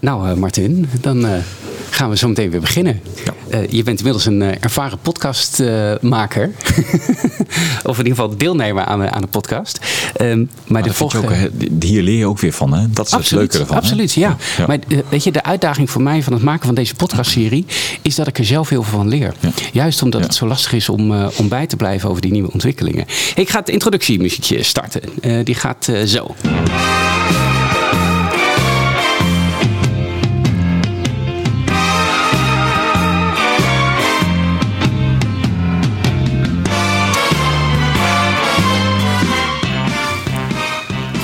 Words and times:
Nou, 0.00 0.28
uh, 0.28 0.34
Martin, 0.34 0.88
dan 1.00 1.24
uh, 1.24 1.32
gaan 1.90 2.10
we 2.10 2.16
zo 2.16 2.28
meteen 2.28 2.50
weer 2.50 2.60
beginnen. 2.60 3.00
Ja. 3.24 3.58
Uh, 3.58 3.68
je 3.68 3.82
bent 3.82 3.98
inmiddels 3.98 4.26
een 4.26 4.42
ervaren 4.42 4.98
podcastmaker. 5.02 6.50
of 7.88 7.98
in 7.98 8.04
ieder 8.06 8.22
geval 8.22 8.36
deelnemer 8.36 8.84
aan, 8.84 9.10
aan 9.10 9.20
de 9.20 9.26
podcast. 9.26 9.78
Um, 10.20 10.50
maar 10.66 10.82
de 10.82 10.92
volgende... 10.92 11.50
hier 11.80 12.02
leer 12.02 12.18
je 12.18 12.26
ook 12.26 12.38
weer 12.38 12.52
van, 12.52 12.72
hè? 12.72 12.90
Dat 12.90 13.06
is 13.06 13.12
absoluut, 13.12 13.42
het 13.42 13.52
leuke 13.52 13.58
ervan. 13.58 13.76
Absoluut, 13.76 14.12
ja. 14.12 14.36
ja. 14.56 14.66
Maar 14.66 14.78
weet 15.08 15.24
je, 15.24 15.32
de 15.32 15.42
uitdaging 15.42 15.90
voor 15.90 16.02
mij 16.02 16.22
van 16.22 16.32
het 16.32 16.42
maken 16.42 16.66
van 16.66 16.74
deze 16.74 16.94
podcastserie... 16.94 17.66
is 18.02 18.14
dat 18.14 18.26
ik 18.26 18.38
er 18.38 18.44
zelf 18.44 18.68
heel 18.68 18.82
veel 18.82 18.98
van 18.98 19.08
leer. 19.08 19.34
Ja. 19.40 19.50
Juist 19.72 20.02
omdat 20.02 20.22
het 20.22 20.34
zo 20.34 20.46
lastig 20.46 20.72
is 20.72 20.88
om, 20.88 21.12
om 21.36 21.48
bij 21.48 21.66
te 21.66 21.76
blijven 21.76 22.08
over 22.08 22.22
die 22.22 22.32
nieuwe 22.32 22.52
ontwikkelingen. 22.52 23.06
Ik 23.34 23.48
ga 23.48 23.58
het 23.58 23.68
introductiemuziekje 23.68 24.62
starten. 24.62 25.02
die 25.44 25.54
gaat 25.54 25.92
zo. 26.06 26.34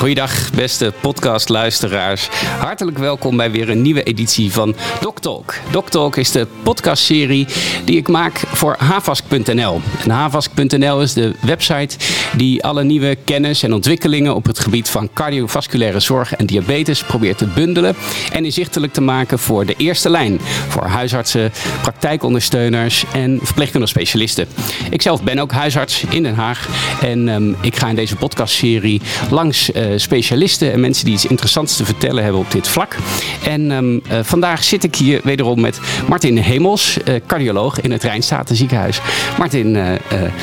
Goeiedag, 0.05 0.51
beste 0.51 0.93
podcastluisteraars. 1.01 2.29
Hartelijk 2.59 2.99
welkom 2.99 3.37
bij 3.37 3.51
weer 3.51 3.71
een 3.71 3.83
nieuwe 3.83 4.03
editie 4.03 4.53
van 4.53 4.75
DocTalk. 5.01 5.55
DocTalk 5.71 6.17
is 6.17 6.31
de 6.31 6.47
podcastserie 6.63 7.47
die 7.85 7.97
ik 7.97 8.09
maak 8.09 8.39
voor 8.39 8.77
havask.nl. 8.79 9.81
En 10.03 10.11
havask.nl 10.11 11.03
is 11.03 11.13
de 11.13 11.35
website 11.41 11.97
die 12.37 12.65
alle 12.65 12.85
nieuwe 12.85 13.17
kennis 13.25 13.63
en 13.63 13.73
ontwikkelingen 13.73 14.35
op 14.35 14.47
het 14.47 14.59
gebied 14.59 14.89
van 14.89 15.11
cardiovasculaire 15.15 16.01
zorg 16.01 16.35
en 16.35 16.47
diabetes 16.47 17.05
probeert 17.05 17.39
te 17.39 17.47
bundelen 17.47 17.97
en 18.33 18.45
inzichtelijk 18.45 18.93
te 18.93 19.01
maken 19.01 19.39
voor 19.39 19.67
de 19.67 19.75
eerste 19.77 20.11
lijn. 20.11 20.41
Voor 20.69 20.87
huisartsen, 20.87 21.53
praktijkondersteuners 21.83 23.05
en 23.13 23.39
verpleegkundige 23.43 23.93
specialisten. 23.93 24.47
Ik 24.91 25.03
zelf 25.03 25.23
ben 25.23 25.39
ook 25.39 25.53
huisarts 25.53 26.05
in 26.11 26.23
Den 26.23 26.35
Haag 26.35 26.69
en 27.01 27.29
um, 27.29 27.57
ik 27.61 27.77
ga 27.77 27.89
in 27.89 27.95
deze 27.95 28.17
podcastserie 28.17 29.01
langs 29.31 29.71
uh, 29.71 29.93
specialisten 29.97 30.73
en 30.73 30.81
mensen 30.81 31.05
die 31.05 31.15
iets 31.15 31.27
interessants 31.27 31.77
te 31.77 31.85
vertellen 31.85 32.23
hebben 32.23 32.41
op 32.41 32.51
dit 32.51 32.69
vlak. 32.69 32.97
En 33.45 33.71
um, 33.71 33.95
uh, 33.95 34.19
vandaag 34.23 34.65
zit 34.65 34.85
ik 34.85 34.95
hier 34.95 35.21
wederom 35.25 35.61
met 35.61 35.81
Martin 36.09 36.37
Hemels, 36.37 36.97
uh, 37.09 37.15
cardioloog 37.27 37.81
in 37.81 37.93
het 37.93 38.03
Rijnstaten 38.03 38.57
ziekenhuis. 38.57 39.01
Martin, 39.39 39.79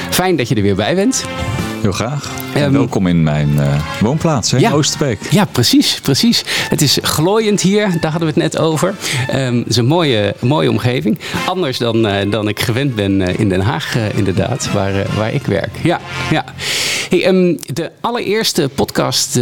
fijn 0.09 0.35
dat 0.35 0.47
je 0.47 0.55
er 0.55 0.61
weer 0.61 0.75
bij 0.75 0.95
bent. 0.95 1.25
Heel 1.81 1.91
graag. 1.91 2.31
Um, 2.57 2.71
welkom 2.71 3.07
in 3.07 3.23
mijn 3.23 3.49
uh, 3.49 3.73
woonplaats, 3.99 4.51
hè, 4.51 4.57
ja, 4.57 4.71
Oosterbeek. 4.71 5.19
Ja, 5.29 5.45
precies, 5.45 5.99
precies. 6.01 6.43
Het 6.69 6.81
is 6.81 6.97
glooiend 7.01 7.61
hier, 7.61 7.97
daar 8.01 8.11
hadden 8.11 8.33
we 8.33 8.41
het 8.41 8.51
net 8.51 8.57
over. 8.57 8.95
Um, 9.35 9.57
het 9.57 9.67
is 9.67 9.75
een 9.75 9.85
mooie, 9.85 10.35
mooie 10.39 10.69
omgeving. 10.69 11.19
Anders 11.45 11.77
dan, 11.77 12.07
uh, 12.07 12.13
dan 12.29 12.47
ik 12.47 12.59
gewend 12.59 12.95
ben 12.95 13.21
uh, 13.21 13.39
in 13.39 13.49
Den 13.49 13.61
Haag, 13.61 13.95
inderdaad, 14.15 14.71
waar, 14.71 14.93
waar 15.17 15.33
ik 15.33 15.45
werk. 15.45 15.75
Ja, 15.83 15.99
ja. 16.29 16.45
Um, 17.11 17.57
de 17.73 17.91
allereerste 17.99 18.69
podcast 18.75 19.39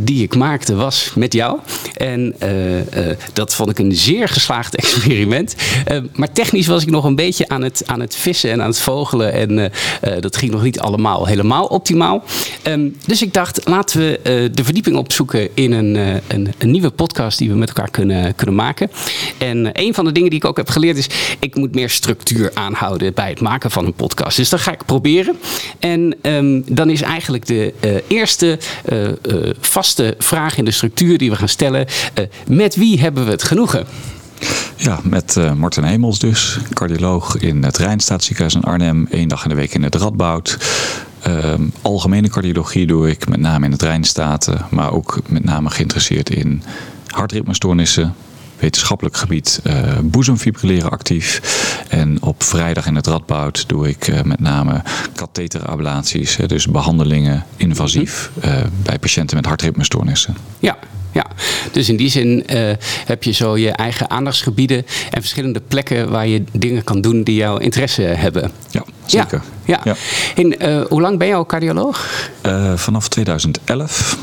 die 0.00 0.22
ik 0.22 0.36
maakte 0.36 0.74
was 0.74 1.12
met 1.14 1.32
jou. 1.32 1.58
En 1.96 2.34
dat 3.32 3.54
vond 3.54 3.70
ik 3.70 3.78
een 3.78 3.92
zeer 3.92 4.28
geslaagd 4.28 4.76
experiment. 4.82 5.54
maar 6.14 6.32
technisch 6.32 6.66
was 6.66 6.82
ik 6.82 6.90
nog 6.90 7.04
een 7.04 7.14
beetje 7.14 7.48
aan 7.48 7.62
het, 7.62 7.82
aan 7.86 8.00
het 8.00 8.16
vissen 8.16 8.50
en 8.50 8.60
aan 8.60 8.68
het 8.68 8.78
vogelen. 8.78 9.32
En 9.32 9.72
dat 10.20 10.36
ging 10.36 10.52
nog 10.52 10.62
niet 10.62 10.80
allemaal 10.80 11.26
helemaal 11.26 11.66
optimaal. 11.66 12.24
Um, 12.66 12.96
dus 13.06 13.22
ik 13.22 13.32
dacht, 13.32 13.68
laten 13.68 14.00
we 14.00 14.50
de 14.54 14.64
verdieping 14.64 14.96
opzoeken 14.96 15.48
in 15.54 15.72
een, 15.72 15.94
een, 16.26 16.52
een, 16.58 16.70
nieuwe 16.70 16.90
podcast 16.90 17.38
die 17.38 17.50
we 17.50 17.56
met 17.56 17.68
elkaar 17.68 17.90
kunnen, 17.90 18.34
kunnen 18.34 18.54
maken. 18.54 18.90
En 19.38 19.70
een 19.72 19.94
van 19.94 20.04
de 20.04 20.12
dingen 20.12 20.30
die 20.30 20.38
ik 20.38 20.44
ook 20.44 20.56
heb 20.56 20.68
geleerd 20.68 20.96
is, 20.96 21.08
ik 21.38 21.54
moet 21.54 21.74
meer 21.74 21.90
structuur 21.90 22.50
aanhouden 22.54 23.14
bij 23.14 23.28
het 23.28 23.40
maken 23.40 23.70
van 23.70 23.86
een 23.86 23.94
podcast. 23.94 24.36
Dus 24.36 24.48
dat 24.48 24.60
ga 24.60 24.72
ik 24.72 24.84
proberen. 24.84 25.38
En 25.78 26.14
dan 26.66 26.90
is 26.90 27.02
eigenlijk 27.10 27.46
de 27.46 27.74
eerste 28.06 28.58
vaste 29.60 30.14
vraag 30.18 30.56
in 30.56 30.64
de 30.64 30.70
structuur 30.70 31.18
die 31.18 31.30
we 31.30 31.36
gaan 31.36 31.48
stellen, 31.48 31.86
met 32.46 32.74
wie 32.74 33.00
hebben 33.00 33.24
we 33.24 33.30
het 33.30 33.42
genoegen? 33.42 33.86
Ja, 34.76 35.00
met 35.02 35.36
Martin 35.56 35.84
Hemels 35.84 36.18
dus, 36.18 36.58
cardioloog 36.72 37.36
in 37.36 37.64
het 37.64 37.76
Rijnstaatsziekenhuis 37.76 38.54
in 38.54 38.62
Arnhem. 38.62 39.06
één 39.10 39.28
dag 39.28 39.42
in 39.42 39.48
de 39.48 39.54
week 39.54 39.74
in 39.74 39.82
het 39.82 39.94
Radboud. 39.94 40.58
Algemene 41.82 42.28
cardiologie 42.28 42.86
doe 42.86 43.10
ik 43.10 43.28
met 43.28 43.40
name 43.40 43.64
in 43.64 43.72
het 43.72 43.82
Rijnstaten, 43.82 44.66
maar 44.70 44.92
ook 44.92 45.20
met 45.28 45.44
name 45.44 45.70
geïnteresseerd 45.70 46.30
in 46.30 46.62
hartritmestoornissen, 47.06 48.14
wetenschappelijk 48.60 49.16
gebied 49.16 49.60
uh, 49.64 49.98
boezemfibrilleren 50.02 50.90
actief. 50.90 51.40
En 51.88 52.22
op 52.22 52.42
vrijdag 52.42 52.86
in 52.86 52.94
het 52.94 53.06
Radboud 53.06 53.68
doe 53.68 53.88
ik 53.88 54.08
uh, 54.08 54.22
met 54.22 54.40
name 54.40 54.82
katheterablaties, 55.14 56.38
dus 56.46 56.66
behandelingen 56.66 57.44
invasief 57.56 58.30
uh, 58.44 58.54
bij 58.82 58.98
patiënten 58.98 59.36
met 59.36 59.46
hartritmestoornissen. 59.46 60.36
Ja, 60.58 60.78
ja, 61.12 61.26
dus 61.72 61.88
in 61.88 61.96
die 61.96 62.08
zin 62.08 62.44
uh, 62.52 62.70
heb 63.04 63.22
je 63.22 63.32
zo 63.32 63.56
je 63.56 63.70
eigen 63.70 64.10
aandachtsgebieden 64.10 64.86
en 65.10 65.20
verschillende 65.20 65.60
plekken 65.68 66.10
waar 66.10 66.26
je 66.26 66.44
dingen 66.52 66.84
kan 66.84 67.00
doen 67.00 67.22
die 67.22 67.34
jouw 67.34 67.56
interesse 67.56 68.02
hebben. 68.02 68.50
Ja, 68.70 68.84
zeker. 69.06 69.42
Ja. 69.64 69.80
ja. 69.84 69.94
En 70.34 70.68
uh, 70.68 70.82
hoe 70.88 71.00
lang 71.00 71.18
ben 71.18 71.26
je 71.26 71.34
al 71.34 71.46
cardioloog? 71.46 72.28
Uh, 72.46 72.76
vanaf 72.76 73.08
2011. 73.08 74.18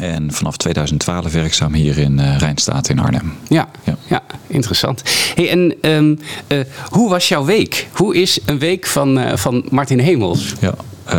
En 0.00 0.32
vanaf 0.32 0.56
2012 0.56 1.32
werkzaam 1.32 1.72
hier 1.72 1.98
in 1.98 2.18
uh, 2.18 2.38
Rijnstaat 2.38 2.88
in 2.88 2.98
Arnhem. 2.98 3.32
Ja, 3.48 3.68
ja. 3.84 3.96
ja 4.06 4.22
interessant. 4.46 5.02
Hey, 5.34 5.50
en 5.50 5.74
um, 5.90 6.18
uh, 6.48 6.60
hoe 6.88 7.08
was 7.08 7.28
jouw 7.28 7.44
week? 7.44 7.88
Hoe 7.92 8.16
is 8.16 8.38
een 8.44 8.58
week 8.58 8.86
van, 8.86 9.18
uh, 9.18 9.36
van 9.36 9.64
Martin 9.70 9.98
Hemels? 9.98 10.54
Ja, 10.60 10.74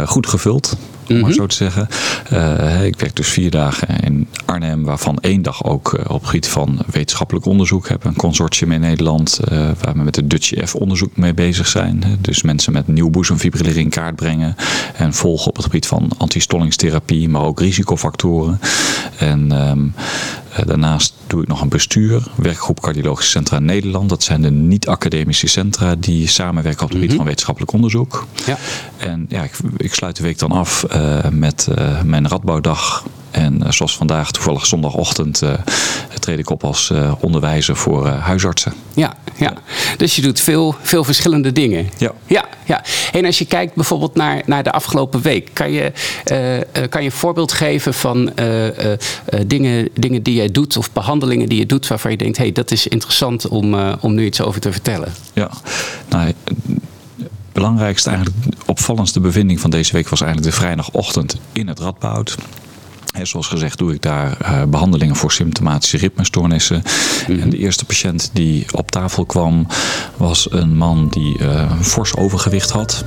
goed 0.06 0.28
gevuld 0.28 0.78
om 1.10 1.16
mm 1.16 1.22
-hmm. 1.22 1.30
maar 1.30 1.40
zo 1.40 1.48
te 1.48 1.56
zeggen. 1.56 1.88
Uh, 2.34 2.86
ik 2.86 3.00
werk 3.00 3.16
dus 3.16 3.28
vier 3.28 3.52
dagen 3.52 4.00
in 4.00 4.28
Arnhem, 4.46 4.84
waarvan 4.84 5.18
één 5.20 5.42
dag 5.42 5.64
ook 5.64 5.94
uh, 5.94 6.06
op 6.08 6.20
het 6.20 6.30
gebied 6.30 6.48
van 6.48 6.80
wetenschappelijk 6.92 7.46
onderzoek 7.46 7.88
heb. 7.88 8.04
Een 8.04 8.16
consortium 8.16 8.72
in 8.72 8.80
Nederland 8.80 9.40
uh, 9.52 9.58
waar 9.80 9.94
we 9.94 10.04
met 10.04 10.16
het 10.16 10.30
Dutch 10.30 10.66
F 10.66 10.76
onderzoek 10.76 11.18
mee 11.18 11.34
bezig 11.34 11.68
zijn. 11.68 12.04
Dus 12.22 12.42
mensen 12.42 12.74
met 12.74 12.88
nieuw 12.88 13.10
boezemfibrilleren 13.10 13.82
in 13.82 13.90
kaart 13.90 14.16
brengen 14.16 14.56
en 14.96 15.14
volgen 15.14 15.48
op 15.48 15.56
het 15.56 15.66
gebied 15.66 15.88
van 15.88 16.12
antistollingstherapie, 16.18 17.30
maar 17.30 17.44
ook 17.44 17.60
risicofactoren. 17.60 18.60
En 19.18 19.70
um, 19.70 19.94
Daarnaast 20.66 21.14
doe 21.28 21.42
ik 21.42 21.48
nog 21.48 21.62
een 21.62 21.70
bestuur, 21.70 22.28
werkgroep 22.36 22.82
Cardiologische 22.82 23.32
Centra 23.32 23.60
Nederland. 23.60 24.10
Dat 24.10 24.24
zijn 24.24 24.42
de 24.42 24.52
niet-academische 24.52 25.48
centra 25.48 25.96
die 25.96 26.28
samenwerken 26.28 26.84
op 26.84 26.90
het 26.90 26.98
gebied 26.98 27.02
mm 27.02 27.08
-hmm. 27.08 27.18
van 27.18 27.26
wetenschappelijk 27.26 27.72
onderzoek. 27.74 28.28
Ja. 28.46 28.58
En 28.98 29.26
ja, 29.30 29.44
ik, 29.44 29.52
ik 29.78 29.94
sluit 29.94 30.16
de 30.16 30.24
week 30.24 30.40
dan 30.40 30.52
af 30.52 30.86
uh, 30.96 31.18
met 31.32 31.68
uh, 31.78 32.02
mijn 32.02 32.28
radbouwdag 32.28 33.06
en 33.32 33.62
uh, 33.64 33.72
zoals 33.72 33.98
vandaag, 33.98 34.32
toevallig 34.32 34.66
zondagochtend, 34.66 35.44
treed 36.30 36.42
ik 36.42 36.50
op 36.50 36.64
als 36.64 36.90
uh, 36.90 37.14
onderwijzer 37.20 37.76
voor 37.76 38.08
huisartsen. 38.08 38.74
Ja, 38.94 39.18
ja, 39.38 39.54
dus 39.98 40.16
je 40.16 40.22
doet 40.22 40.40
veel, 40.40 40.76
veel 40.82 41.04
verschillende 41.04 41.52
dingen. 41.52 41.90
Ja. 41.98 42.12
ja, 42.26 42.46
ja. 42.66 42.84
En 43.12 43.26
als 43.26 43.38
je 43.38 43.46
kijkt 43.46 43.76
bijvoorbeeld 43.76 44.16
naar, 44.16 44.42
naar 44.46 44.64
de 44.64 44.72
afgelopen 44.72 45.22
week, 45.22 45.50
kan 45.54 45.72
je, 45.72 45.92
kan 46.90 47.02
je 47.02 47.10
een 47.10 47.12
voorbeeld 47.12 47.52
geven 47.52 47.94
van 47.94 48.32
dingen, 49.48 49.90
dingen 49.94 50.24
die 50.24 50.34
jij 50.34 50.52
doet 50.52 50.78
of 50.78 50.92
behandelingen 50.92 51.50
die 51.50 51.60
je 51.60 51.66
doet 51.66 51.88
waarvan 51.88 52.12
je 52.12 52.18
denkt, 52.18 52.38
hé, 52.38 52.44
hey, 52.44 52.52
dat 52.52 52.72
is 52.72 52.88
interessant 52.88 53.48
om, 53.48 53.76
om 54.00 54.14
nu 54.16 54.26
iets 54.26 54.42
over 54.42 54.62
te 54.62 54.72
vertellen? 54.72 55.14
Ja, 55.34 55.50
nou 56.10 56.34
belangrijkste, 57.52 58.10
eigenlijk 58.10 58.46
opvallendste 58.66 59.20
bevinding 59.20 59.60
van 59.60 59.70
deze 59.70 59.94
week 59.94 60.10
was 60.10 60.22
eigenlijk 60.22 60.52
de 60.52 60.58
vrijdagochtend 60.58 61.36
in 61.54 61.68
het 61.68 61.80
Radboud. 61.80 62.38
He, 63.12 63.26
zoals 63.26 63.48
gezegd 63.48 63.78
doe 63.78 63.94
ik 63.94 64.02
daar 64.02 64.38
uh, 64.42 64.64
behandelingen 64.64 65.16
voor 65.16 65.32
symptomatische 65.32 65.98
ritmestoornissen. 65.98 66.78
Mm 66.78 66.84
-hmm. 67.26 67.42
En 67.42 67.50
de 67.50 67.58
eerste 67.58 67.86
patiënt 67.86 68.30
die 68.34 68.66
op 68.72 68.92
tafel 68.92 69.26
kwam 69.26 69.68
was 70.18 70.52
een 70.52 70.78
man 70.78 71.08
die 71.10 71.40
uh, 71.40 71.72
fors 71.82 72.16
overgewicht 72.16 72.70
had 72.70 73.06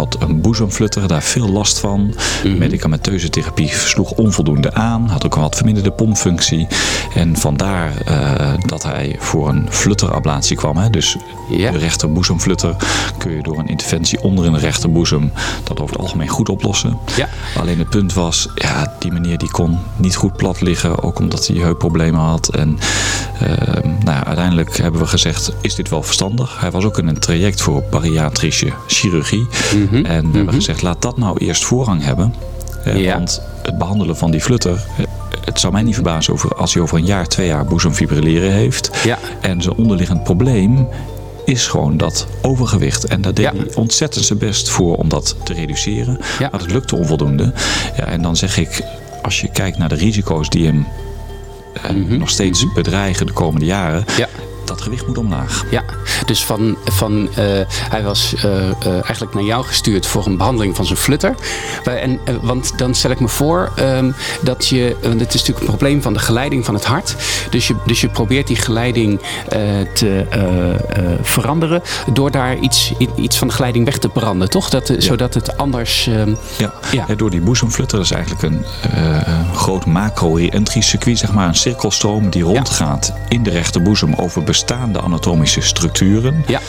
had 0.00 0.16
een 0.20 0.40
boezemflutter, 0.40 1.08
daar 1.08 1.22
veel 1.22 1.48
last 1.48 1.78
van. 1.78 2.00
Mm 2.00 2.12
-hmm. 2.42 2.58
Medicamenteuze 2.58 3.28
therapie 3.28 3.68
sloeg 3.68 4.10
onvoldoende 4.10 4.74
aan, 4.74 5.08
had 5.08 5.24
ook 5.26 5.34
een 5.34 5.40
wat 5.40 5.56
verminderde 5.56 5.90
pompfunctie. 5.90 6.66
En 7.14 7.36
vandaar 7.36 7.92
uh, 8.08 8.52
dat 8.66 8.82
hij 8.82 9.16
voor 9.18 9.48
een 9.48 9.66
flutterablatie 9.70 10.56
kwam. 10.56 10.76
Hè. 10.76 10.90
Dus 10.90 11.16
ja. 11.50 11.70
de 11.70 11.78
rechterboezemflutter 11.78 12.76
kun 13.18 13.30
je 13.30 13.42
door 13.42 13.58
een 13.58 13.68
interventie 13.68 14.20
onder 14.22 14.44
in 14.44 14.52
de 14.52 14.58
rechterboezem 14.58 15.32
dat 15.64 15.80
over 15.80 15.94
het 15.94 16.04
algemeen 16.04 16.28
goed 16.28 16.48
oplossen. 16.48 16.98
Ja. 17.16 17.28
Alleen 17.56 17.78
het 17.78 17.90
punt 17.90 18.14
was, 18.14 18.48
ja, 18.54 18.94
die 18.98 19.12
meneer 19.12 19.38
die 19.38 19.50
kon 19.50 19.78
niet 19.96 20.16
goed 20.16 20.36
plat 20.36 20.60
liggen, 20.60 21.02
ook 21.02 21.18
omdat 21.18 21.46
hij 21.46 21.56
heupproblemen 21.56 22.20
had. 22.20 22.48
En 22.48 22.78
uh, 23.42 23.48
nou, 24.04 24.24
uiteindelijk 24.24 24.76
hebben 24.76 25.00
we 25.00 25.06
gezegd, 25.06 25.52
is 25.60 25.74
dit 25.74 25.88
wel 25.88 26.02
verstandig? 26.02 26.60
Hij 26.60 26.70
was 26.70 26.84
ook 26.84 26.98
in 26.98 27.08
een 27.08 27.18
traject 27.18 27.62
voor 27.62 27.82
bariatrische 27.90 28.72
chirurgie. 28.86 29.46
Mm 29.74 29.88
-hmm. 29.90 30.04
En 30.04 30.16
we 30.16 30.20
mm 30.20 30.26
-hmm. 30.26 30.34
hebben 30.34 30.54
gezegd, 30.54 30.82
laat 30.82 31.02
dat 31.02 31.16
nou 31.16 31.38
eerst 31.38 31.64
voorrang 31.64 32.04
hebben. 32.04 32.34
Eh, 32.84 32.96
ja. 32.96 33.14
Want 33.14 33.42
het 33.62 33.78
behandelen 33.78 34.16
van 34.16 34.30
die 34.30 34.40
flutter 34.40 34.86
het 35.44 35.60
zou 35.60 35.72
mij 35.72 35.82
niet 35.82 35.94
verbazen 35.94 36.32
over, 36.32 36.54
als 36.54 36.74
hij 36.74 36.82
over 36.82 36.98
een 36.98 37.04
jaar, 37.04 37.26
twee 37.26 37.46
jaar 37.46 37.64
boezemfibrilleren 37.64 38.52
heeft. 38.52 38.90
Ja. 39.04 39.18
En 39.40 39.62
zijn 39.62 39.76
onderliggend 39.76 40.24
probleem 40.24 40.88
is 41.44 41.66
gewoon 41.66 41.96
dat 41.96 42.26
overgewicht. 42.42 43.04
En 43.04 43.20
daar 43.20 43.34
deed 43.34 43.44
Ja. 43.44 43.52
hij 43.56 43.74
ontzettend 43.74 44.24
zijn 44.24 44.38
best 44.38 44.68
voor 44.68 44.96
om 44.96 45.08
dat 45.08 45.36
te 45.42 45.52
reduceren. 45.52 46.18
Ja. 46.38 46.48
Maar 46.50 46.60
dat 46.60 46.70
lukte 46.70 46.96
onvoldoende. 46.96 47.52
Ja, 47.96 48.04
en 48.04 48.22
dan 48.22 48.36
zeg 48.36 48.58
ik, 48.58 48.82
als 49.22 49.40
je 49.40 49.48
kijkt 49.48 49.78
naar 49.78 49.88
de 49.88 49.94
risico's 49.94 50.48
die 50.48 50.66
hem 50.66 50.86
eh, 51.82 51.90
nog 52.18 52.30
steeds 52.30 52.72
bedreigen 52.72 53.26
de 53.26 53.32
komende 53.32 53.66
jaren. 53.66 54.04
Dat 54.70 54.80
gewicht 54.80 55.06
moet 55.06 55.18
omlaag. 55.18 55.64
Ja, 55.70 55.84
dus 56.26 56.44
van, 56.44 56.76
van, 56.84 57.28
eh, 57.34 57.44
hij 57.68 58.02
was 58.02 58.34
eh, 58.34 58.68
eh, 58.68 58.92
eigenlijk 58.92 59.34
naar 59.34 59.42
jou 59.42 59.64
gestuurd 59.64 60.06
voor 60.06 60.26
een 60.26 60.36
behandeling 60.36 60.76
van 60.76 60.84
zijn 60.86 60.98
flutter. 60.98 61.34
En, 61.84 62.20
want 62.42 62.78
dan 62.78 62.94
stel 62.94 63.10
ik 63.10 63.20
me 63.20 63.28
voor 63.28 63.72
ehm, 63.76 64.10
dat 64.40 64.66
je, 64.66 64.96
want 65.02 65.20
het 65.20 65.34
is 65.34 65.40
natuurlijk 65.40 65.60
een 65.60 65.76
probleem 65.76 66.02
van 66.02 66.12
de 66.12 66.18
geleiding 66.18 66.64
van 66.64 66.74
het 66.74 66.84
hart. 66.84 67.16
Dus 67.50 67.66
je, 67.66 67.74
dus 67.86 68.00
je 68.00 68.08
probeert 68.08 68.46
die 68.46 68.56
geleiding 68.56 69.20
te 69.94 70.26
veranderen 71.22 71.82
door 72.12 72.30
daar 72.30 72.58
iets, 72.58 72.92
iets 73.16 73.38
van 73.38 73.48
de 73.48 73.54
geleiding 73.54 73.84
weg 73.84 73.98
te 73.98 74.08
branden, 74.08 74.50
toch? 74.50 74.70
Dat, 74.70 74.92
Zodat 74.98 75.34
het 75.34 75.56
anders. 75.56 76.06
ehm, 76.06 76.34
Ja. 76.56 76.72
Ja. 76.90 77.04
Ja, 77.08 77.14
door 77.14 77.30
die 77.30 77.40
boezemflutter, 77.40 78.00
is 78.00 78.10
eigenlijk 78.10 78.42
een 78.42 78.64
groot 79.54 79.86
macro-re-entry 79.86 80.80
circuit, 80.80 81.18
zeg 81.18 81.32
maar 81.32 81.48
een 81.48 81.54
cirkelstroom 81.54 82.30
die 82.30 82.42
rondgaat 82.42 83.12
in 83.28 83.42
de 83.42 83.50
rechterboezem 83.50 84.14
over 84.14 84.42
bestaande 84.66 85.00
anatomische 85.00 85.60
structuren. 85.60 86.44
Ja. 86.46 86.60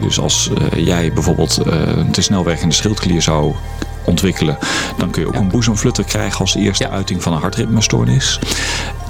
Dus 0.00 0.18
als 0.18 0.50
eh, 0.50 0.84
jij 0.84 1.12
bijvoorbeeld 1.12 1.56
eh, 1.56 1.80
een 1.96 2.10
te 2.10 2.22
snel 2.22 2.44
werkende 2.44 2.74
schildklier 2.74 3.22
zou 3.22 3.54
ontwikkelen, 4.04 4.58
dan 4.98 5.10
kun 5.10 5.22
je 5.22 5.28
ook 5.28 5.34
Ja. 5.34 5.40
een 5.40 5.48
boezemflutter 5.48 6.04
krijgen 6.04 6.40
als 6.40 6.54
eerste 6.54 6.84
Ja. 6.84 6.90
uiting 6.90 7.22
van 7.22 7.32
een 7.32 7.40
hartritmestoornis. 7.40 8.38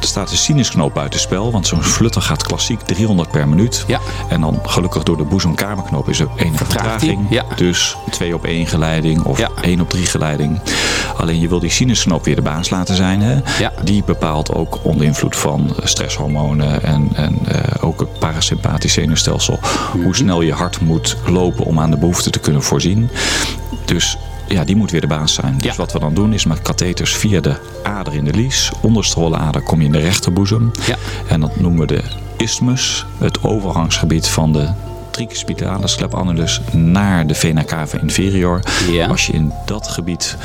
Er 0.01 0.11
staat 0.11 0.31
een 0.31 0.37
sinusknoop 0.37 0.95
buitenspel, 0.95 1.53
want 1.53 1.67
zo'n 1.67 1.83
flutter 1.83 2.23
gaat 2.23 2.43
klassiek 2.43 2.81
300 2.81 3.31
per 3.31 3.49
minuut. 3.49 3.85
Ja. 3.87 4.01
En 4.29 4.41
dan 4.41 4.61
gelukkig 4.63 5.03
door 5.03 5.17
de 5.17 5.25
boezemkamerknoop 5.25 6.09
is 6.09 6.21
er 6.21 6.29
enige 6.37 6.65
vertraging. 6.65 7.27
ja. 7.31 7.45
Dus 7.57 7.97
2 8.11 8.35
op 8.35 8.45
1 8.45 8.67
geleiding 8.67 9.23
of 9.23 9.39
Ja. 9.39 9.49
1 9.61 9.81
op 9.81 9.91
3 9.91 10.07
geleiding. 10.07 10.61
Alleen 11.17 11.41
je 11.41 11.49
wil 11.49 11.59
die 11.59 11.71
sinusknoop 11.71 12.25
weer 12.25 12.35
de 12.35 12.43
baas 12.43 12.71
laten 12.71 12.97
zijn. 12.97 13.21
Hè? 13.23 13.39
Ja. 13.59 13.73
Die 13.85 14.05
bepaalt 14.05 14.53
ook 14.55 14.79
onder 14.83 15.07
invloed 15.07 15.37
van 15.37 15.75
stresshormonen 15.83 16.83
en, 16.83 17.09
en 17.15 17.39
eh, 17.47 17.85
ook 17.85 18.01
het 18.01 18.19
parasympathisch 18.19 18.93
zenuwstelsel. 18.93 19.59
Mhm. 19.63 20.03
Hoe 20.05 20.17
snel 20.17 20.41
je 20.41 20.53
hart 20.53 20.81
moet 20.81 21.17
lopen 21.27 21.65
om 21.65 21.81
aan 21.81 21.91
de 21.91 21.99
behoefte 21.99 22.31
te 22.31 22.39
kunnen 22.39 22.63
voorzien. 22.63 23.11
Dus 23.85 24.19
ja, 24.49 24.65
die 24.65 24.77
moet 24.77 24.91
weer 24.91 25.01
de 25.01 25.07
baas 25.07 25.35
zijn. 25.35 25.55
Dus 25.57 25.65
Ja. 25.65 25.75
wat 25.77 25.93
we 25.93 25.99
dan 25.99 26.15
doen 26.15 26.33
is 26.33 26.45
met 26.45 26.63
katheters 26.63 27.15
via 27.17 27.41
de 27.41 27.55
ader 27.83 28.15
in 28.15 28.25
de 28.25 28.33
lies. 28.33 28.71
Onderste 28.83 29.19
holle 29.19 29.37
kom 29.65 29.81
je 29.81 29.87
in 29.87 29.93
de 29.93 29.99
rechterboezem. 30.01 30.71
Ja. 30.87 30.97
En 31.29 31.41
dat 31.41 31.61
noemen 31.61 31.81
we 31.81 31.87
de 31.87 32.03
isthmus. 32.37 33.07
Het 33.19 33.43
overgangsgebied 33.43 34.29
van 34.29 34.53
de 34.53 34.69
tricuspidale 35.11 35.87
annulus 36.11 36.61
naar 36.73 37.27
de 37.27 37.35
vena 37.35 37.65
cava 37.65 37.99
inferior. 37.99 38.61
Ja. 38.91 39.07
Als 39.07 39.27
je 39.27 39.33
in 39.33 39.53
dat 39.67 39.89
gebied 39.89 40.37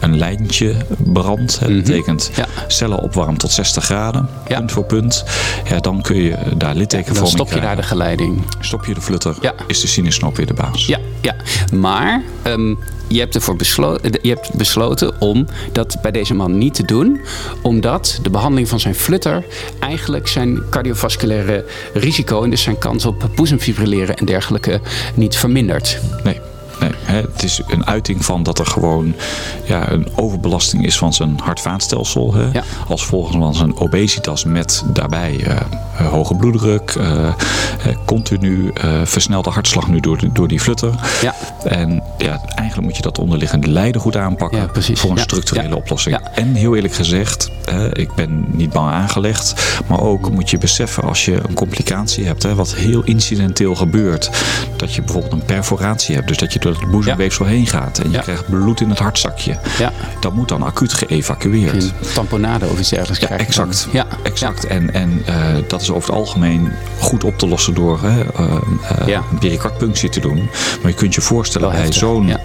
een 0.00 0.18
lijntje 0.18 0.74
brandt, 0.98 1.60
dat 1.60 1.68
betekent 1.68 2.30
Ja. 2.34 2.46
cellen 2.66 2.98
opwarmt 2.98 3.38
tot 3.38 3.50
60 3.50 3.84
graden, 3.84 4.28
Ja. 4.48 4.56
punt 4.58 4.72
voor 4.72 4.84
punt. 4.84 5.24
Ja, 5.68 5.78
dan 5.78 6.02
kun 6.02 6.16
je 6.16 6.30
daar 6.30 6.56
dan 6.58 6.76
littekenvorming 6.76 7.34
stop 7.34 7.52
je 7.52 7.60
daar 7.60 7.76
de 7.76 7.82
geleiding. 7.82 8.42
Stop 8.60 8.84
je 8.84 8.94
de 8.94 9.00
flutter, 9.00 9.36
Ja. 9.40 9.52
is 9.66 9.80
de 9.80 9.86
sinusknop 9.86 10.36
weer 10.36 10.46
de 10.46 10.54
baas. 10.54 10.86
Ja, 10.86 10.98
ja. 11.20 11.34
maar 11.72 12.22
ehm, 12.42 12.74
je, 13.12 13.20
hebt 13.20 13.34
ervoor 13.34 13.56
besloten, 13.56 14.12
je 14.22 14.28
hebt 14.28 14.54
besloten 14.54 15.20
om 15.20 15.46
dat 15.72 15.96
bij 16.02 16.10
deze 16.10 16.34
man 16.34 16.58
niet 16.58 16.74
te 16.74 16.84
doen. 16.84 17.20
Omdat 17.62 18.18
de 18.22 18.30
behandeling 18.30 18.68
van 18.68 18.80
zijn 18.80 18.94
flutter 18.94 19.44
eigenlijk 19.78 20.28
zijn 20.28 20.62
cardiovasculaire 20.70 21.64
risico... 21.92 22.42
en 22.42 22.50
dus 22.50 22.62
zijn 22.62 22.78
kans 22.78 23.04
op 23.04 23.30
boezemfibrilleren 23.34 24.16
en 24.16 24.24
dergelijke 24.24 24.80
niet 25.14 25.36
vermindert. 25.36 26.00
Nee. 26.24 26.51
Nee, 26.82 27.22
het 27.22 27.42
is 27.42 27.60
een 27.68 27.86
uiting 27.86 28.24
van 28.24 28.42
dat 28.42 28.58
er 28.58 28.66
gewoon 28.66 29.14
ja, 29.64 29.90
een 29.90 30.08
overbelasting 30.14 30.86
is 30.86 30.98
van 30.98 31.12
zijn 31.12 31.40
hart-vaatstelsel. 31.42 32.34
Ja. 32.52 32.62
Als 32.88 33.02
gevolg 33.02 33.30
van 33.30 33.54
zijn 33.54 33.76
obesitas 33.76 34.44
met 34.44 34.82
daarbij 34.86 35.40
eh, 35.44 35.56
eh, 35.56 36.08
hoge 36.08 36.34
bloeddruk, 36.34 36.90
eh, 36.90 37.34
continu 38.06 38.72
versnelde 39.04 39.50
hartslag 39.50 39.88
nu 39.88 40.00
door, 40.00 40.18
door 40.32 40.48
die 40.48 40.60
flutter. 40.60 40.94
Ja. 41.22 41.34
En 41.64 42.02
ja, 42.18 42.40
eigenlijk 42.54 42.88
moet 42.88 42.96
je 42.96 43.02
dat 43.02 43.18
onderliggende 43.18 43.68
lijden 43.68 44.00
goed 44.00 44.16
aanpakken 44.16 44.58
Ja, 44.58 44.94
voor 44.94 45.10
een 45.10 45.18
structurele 45.18 45.76
oplossing. 45.76 46.16
Ja. 46.16 46.30
En 46.34 46.54
heel 46.54 46.76
eerlijk 46.76 46.94
gezegd, 46.94 47.50
ik 47.92 48.14
ben 48.14 48.44
niet 48.48 48.70
bang 48.72 48.90
aangelegd, 48.90 49.54
maar 49.86 50.00
ook 50.00 50.30
moet 50.30 50.50
je 50.50 50.58
beseffen 50.58 51.02
als 51.02 51.24
je 51.24 51.34
een 51.48 51.54
complicatie 51.54 52.26
hebt, 52.26 52.42
hè, 52.42 52.54
wat 52.54 52.74
heel 52.74 53.02
incidenteel 53.04 53.74
gebeurt, 53.74 54.30
dat 54.76 54.94
je 54.94 55.02
bijvoorbeeld 55.02 55.32
een 55.32 55.44
perforatie 55.44 56.14
hebt, 56.14 56.28
dus 56.28 56.36
dat 56.36 56.52
je 56.52 56.58
door 56.58 56.72
het 56.72 56.90
boezemweefsel 56.90 57.44
heen 57.44 57.66
gaat 57.66 57.98
en 57.98 58.10
je 58.10 58.16
Ja. 58.16 58.20
krijgt 58.22 58.48
bloed 58.50 58.80
in 58.80 58.88
het 58.88 58.98
hartzakje. 58.98 59.58
Ja. 59.78 59.92
Dat 60.20 60.32
moet 60.34 60.48
dan 60.48 60.62
acuut 60.62 60.92
geëvacueerd. 60.92 61.82
Een 61.82 61.92
tamponade 62.14 62.66
of 62.66 62.78
iets 62.78 62.88
dergelijks 62.88 63.20
Ja, 63.22 63.28
dan. 63.28 63.38
exact. 63.38 63.88
Ja, 63.92 64.06
exact. 64.22 64.66
En, 64.66 64.94
en 64.94 65.22
eh, 65.26 65.34
dat 65.68 65.80
is 65.80 65.90
over 65.90 66.08
het 66.08 66.18
algemeen 66.18 66.72
goed 66.98 67.24
op 67.24 67.38
te 67.38 67.48
lossen 67.48 67.74
door 67.74 68.00
hè, 68.02 68.20
eh, 68.20 68.44
eh, 69.06 69.20
een 69.30 69.38
pericardpunctie 69.38 70.08
te 70.08 70.20
doen. 70.20 70.36
Maar 70.82 70.90
je 70.90 70.94
kunt 70.96 71.14
je 71.14 71.20
voorstellen 71.20 71.70
bij 71.70 71.92
zo'n 71.92 72.26
ja. 72.26 72.40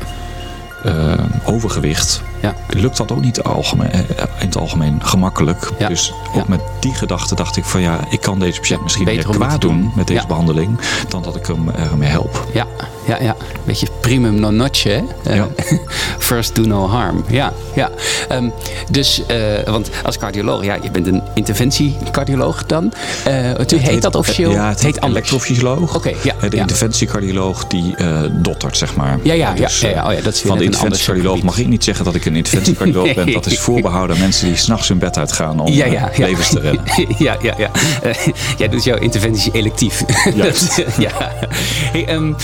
overgewicht 1.45 2.21
Ja. 2.41 2.55
lukt 2.69 2.97
dat 2.97 3.11
ook 3.11 3.21
niet 3.21 3.41
algemeen, 3.41 3.91
eh, 3.91 3.99
in 4.39 4.45
het 4.45 4.57
algemeen 4.57 4.99
gemakkelijk. 5.03 5.69
Ja. 5.79 5.87
Dus 5.87 6.13
ook 6.35 6.47
met 6.47 6.59
die 6.79 6.93
gedachte 6.93 7.35
dacht 7.35 7.57
ik 7.57 7.63
van 7.65 7.81
ja, 7.81 7.99
ik 8.09 8.21
kan 8.21 8.39
deze 8.39 8.59
patiënt 8.59 8.83
misschien 8.83 9.05
beter 9.05 9.27
meer 9.29 9.37
kwaad 9.37 9.61
doen 9.61 9.91
met 9.95 10.07
deze 10.07 10.27
behandeling 10.27 10.79
dan 11.09 11.21
dat 11.23 11.35
ik 11.35 11.45
hem 11.45 11.69
ermee 11.69 12.09
help. 12.09 12.47
Ja, 12.53 12.65
ja, 13.07 13.17
ja. 13.21 13.35
Beetje 13.63 13.87
primum 14.01 14.39
non? 14.39 14.61
Eh, 14.83 14.99
Ja. 15.35 15.47
First 16.19 16.55
do 16.55 16.61
no 16.61 16.87
harm. 16.87 17.23
Ja, 17.27 17.53
ja. 17.75 17.89
Ehm, 18.29 18.49
dus, 18.91 19.25
eh, 19.25 19.37
want 19.65 19.89
als 20.03 20.17
cardioloog, 20.17 20.63
ja, 20.63 20.77
je 20.81 20.91
bent 20.91 21.07
een 21.07 21.21
interventiecardioloog 21.33 22.65
dan. 22.65 22.93
Eh 23.25 23.33
het 23.57 23.71
heet, 23.71 24.01
dat 24.01 24.15
officieel? 24.15 24.51
Ja, 24.51 24.69
het 24.69 24.81
heet 24.81 25.03
elektrofysioloog. 25.03 25.95
Oké, 25.95 26.11
ja, 26.23 26.33
Eh, 26.41 26.49
De 26.49 26.57
interventiecardioloog 26.57 27.67
die 27.67 27.95
eh, 27.95 28.19
dottert, 28.31 28.77
zeg 28.77 28.95
maar. 28.95 29.19
Ja, 29.23 29.33
ja, 29.33 29.53
Dus, 29.53 29.79
ja, 29.79 29.89
eh. 29.89 30.05
Oh 30.07 30.13
ja, 30.13 30.21
dat 30.21 30.33
is 30.33 30.39
weer 30.41 30.47
van 30.51 30.57
de 30.57 30.63
interventiecardioloog 30.63 31.41
mag 31.41 31.57
ik 31.57 31.67
niet 31.67 31.83
zeggen 31.83 32.05
dat 32.05 32.15
ik 32.15 32.25
een 32.27 32.35
interventiecardioloog 32.35 33.13
ben. 33.13 33.31
Dat 33.31 33.45
is 33.45 33.59
voorbehouden 33.59 34.15
aan 34.15 34.21
mensen 34.21 34.47
die 34.47 34.55
s'nachts 34.55 34.87
hun 34.87 34.99
bed 34.99 35.17
uitgaan 35.17 35.59
om 35.59 35.71
Ja, 35.71 35.85
eh, 35.85 35.91
ja, 35.91 36.11
ja. 36.15 36.25
levens 36.25 36.49
te 36.49 36.59
redden. 36.59 36.83
ja, 37.17 37.35
ja, 37.41 37.53
ja. 37.57 37.71
Eh, 38.01 38.27
jij 38.57 38.69
doet 38.69 38.83
jouw 38.83 38.97
interventie 38.97 39.51
electief. 39.51 40.03
Juist. 40.35 40.75
Ja. 40.97 41.11
Hey, 41.91 42.35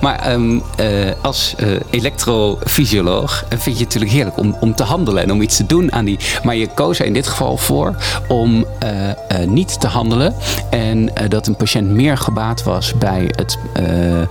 maar 0.00 0.38
als 1.20 1.54
elektrofysioloog 1.90 3.44
vind 3.48 3.64
je 3.64 3.70
het 3.70 3.80
natuurlijk 3.80 4.12
heerlijk 4.12 4.38
om, 4.38 4.56
om 4.60 4.74
te 4.74 4.82
handelen 4.82 5.22
en 5.22 5.32
om 5.32 5.42
iets 5.42 5.56
te 5.56 5.66
doen 5.66 5.92
aan 5.92 6.04
die. 6.04 6.18
Maar 6.42 6.56
je 6.56 6.68
koos 6.74 6.98
er 6.98 7.06
in 7.06 7.12
dit 7.12 7.26
geval 7.26 7.56
voor 7.56 7.96
om 8.28 8.66
eh, 9.34 9.46
niet 9.46 9.80
te 9.80 9.86
handelen. 9.86 10.34
En 10.70 11.10
dat 11.28 11.46
een 11.46 11.56
patiënt 11.56 11.90
meer 11.90 12.16
gebaat 12.16 12.62
was 12.62 12.94
bij 12.94 13.24
het 13.26 13.58
eh, 13.74 14.22
eh, 14.22 14.26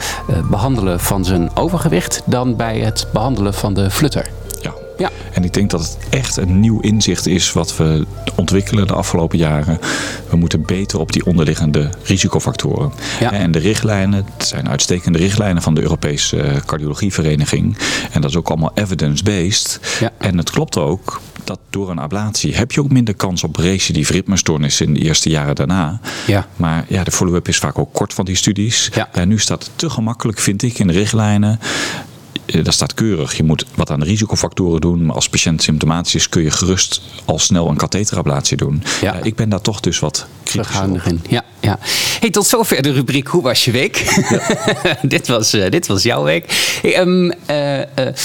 behandelen 0.50 1.00
van 1.00 1.25
zijn 1.25 1.50
overgewicht 1.53 2.22
dan 2.25 2.55
bij 2.55 2.79
het 2.79 3.08
behandelen 3.13 3.53
van 3.53 3.74
de 3.74 3.89
flutter. 4.10 4.31
Ja. 4.62 4.74
Ja. 4.98 5.10
En 5.33 5.43
ik 5.43 5.53
denk 5.53 5.69
dat 5.69 5.79
het 5.81 5.98
echt 6.10 6.38
een 6.38 6.60
nieuw 6.60 6.79
inzicht 6.79 7.27
is 7.27 7.53
wat 7.53 7.77
we 7.77 8.05
ontwikkelen 8.36 8.88
de 8.88 8.93
afgelopen 8.93 9.38
jaren. 9.38 9.79
We 10.29 10.36
moeten 10.36 10.65
beter 10.65 11.00
op 11.00 11.12
die 11.12 11.25
onderliggende 11.25 11.89
risicofactoren. 12.03 12.91
Ja. 13.19 13.31
En 13.31 13.51
de 13.51 13.60
richtlijnen, 13.60 14.25
het 14.38 14.48
zijn 14.48 14.69
uitstekende 14.69 15.17
richtlijnen 15.17 15.62
van 15.62 15.74
de 15.74 15.81
Europese 15.81 16.41
eh, 16.41 16.57
Cardiologievereniging. 16.65 17.77
En 18.12 18.22
dat 18.22 18.29
is 18.29 18.36
ook 18.36 18.50
allemaal 18.50 18.72
evidence-based. 18.74 19.79
Ja. 20.00 20.12
En 20.17 20.38
het 20.38 20.50
klopt 20.50 20.77
ook 20.77 21.22
dat 21.43 21.60
door 21.69 21.89
een 21.89 22.00
ablatie 22.00 22.55
heb 22.55 22.72
je 22.72 22.81
ook 22.81 22.91
minder 22.91 23.13
kans 23.13 23.43
op 23.43 23.55
recidief 23.55 24.10
ritmestoornis 24.10 24.81
in 24.81 24.93
de 24.93 25.00
eerste 25.00 25.29
jaren 25.29 25.55
daarna. 25.55 26.00
Ja. 26.27 26.48
Maar 26.55 26.86
ja, 26.88 27.03
de 27.03 27.12
follow-up 27.12 27.48
is 27.48 27.57
vaak 27.57 27.79
ook 27.79 27.93
kort 27.93 28.13
van 28.13 28.25
die 28.25 28.36
studies. 28.36 28.89
Ja. 28.93 29.10
En 29.12 29.27
nu 29.27 29.39
staat 29.39 29.63
het 29.63 29.72
te 29.75 29.89
gemakkelijk, 29.89 30.39
vind 30.39 30.63
ik, 30.63 30.79
in 30.79 30.88
de 30.88 30.93
richtlijnen. 30.93 31.60
Eh, 32.53 32.63
Daar 32.63 32.74
staat 32.74 32.93
keurig, 32.93 33.38
je 33.38 33.43
moet 33.43 33.65
wat 33.75 33.89
aan 33.91 34.00
de 34.00 34.05
risicofactoren 34.05 34.81
doen. 34.81 35.05
Maar 35.05 35.15
als 35.15 35.29
patiënt 35.29 35.63
symptomatisch 35.63 36.15
is, 36.15 36.29
kun 36.29 36.43
je 36.43 36.51
gerust 36.51 37.01
al 37.25 37.39
snel 37.39 37.69
een 37.69 37.75
katheterablatie 37.77 38.57
doen. 38.57 38.83
Ja. 39.01 39.19
ik 39.24 39.36
ben 39.36 39.50
daar 39.50 39.62
toch 39.62 39.79
dus 39.79 40.00
wat 40.00 40.27
kritisch 40.43 40.79
op. 40.79 41.01
in. 41.05 41.22
Ja, 41.29 41.43
ja. 41.60 41.79
Hey, 42.19 42.29
tot 42.29 42.45
zover 42.45 42.81
de 42.81 42.91
rubriek 42.91 43.27
Hoe 43.27 43.41
was 43.41 43.65
je 43.65 43.72
week? 43.72 44.24
dit, 45.01 45.27
was, 45.27 45.53
uh, 45.53 45.69
dit 45.69 45.88
was 45.88 46.03
jouw 46.03 46.24
week. 46.24 46.77
Hey, 46.81 47.00
um, 47.00 47.25
uh, 47.50 47.77
uh, 47.77 47.83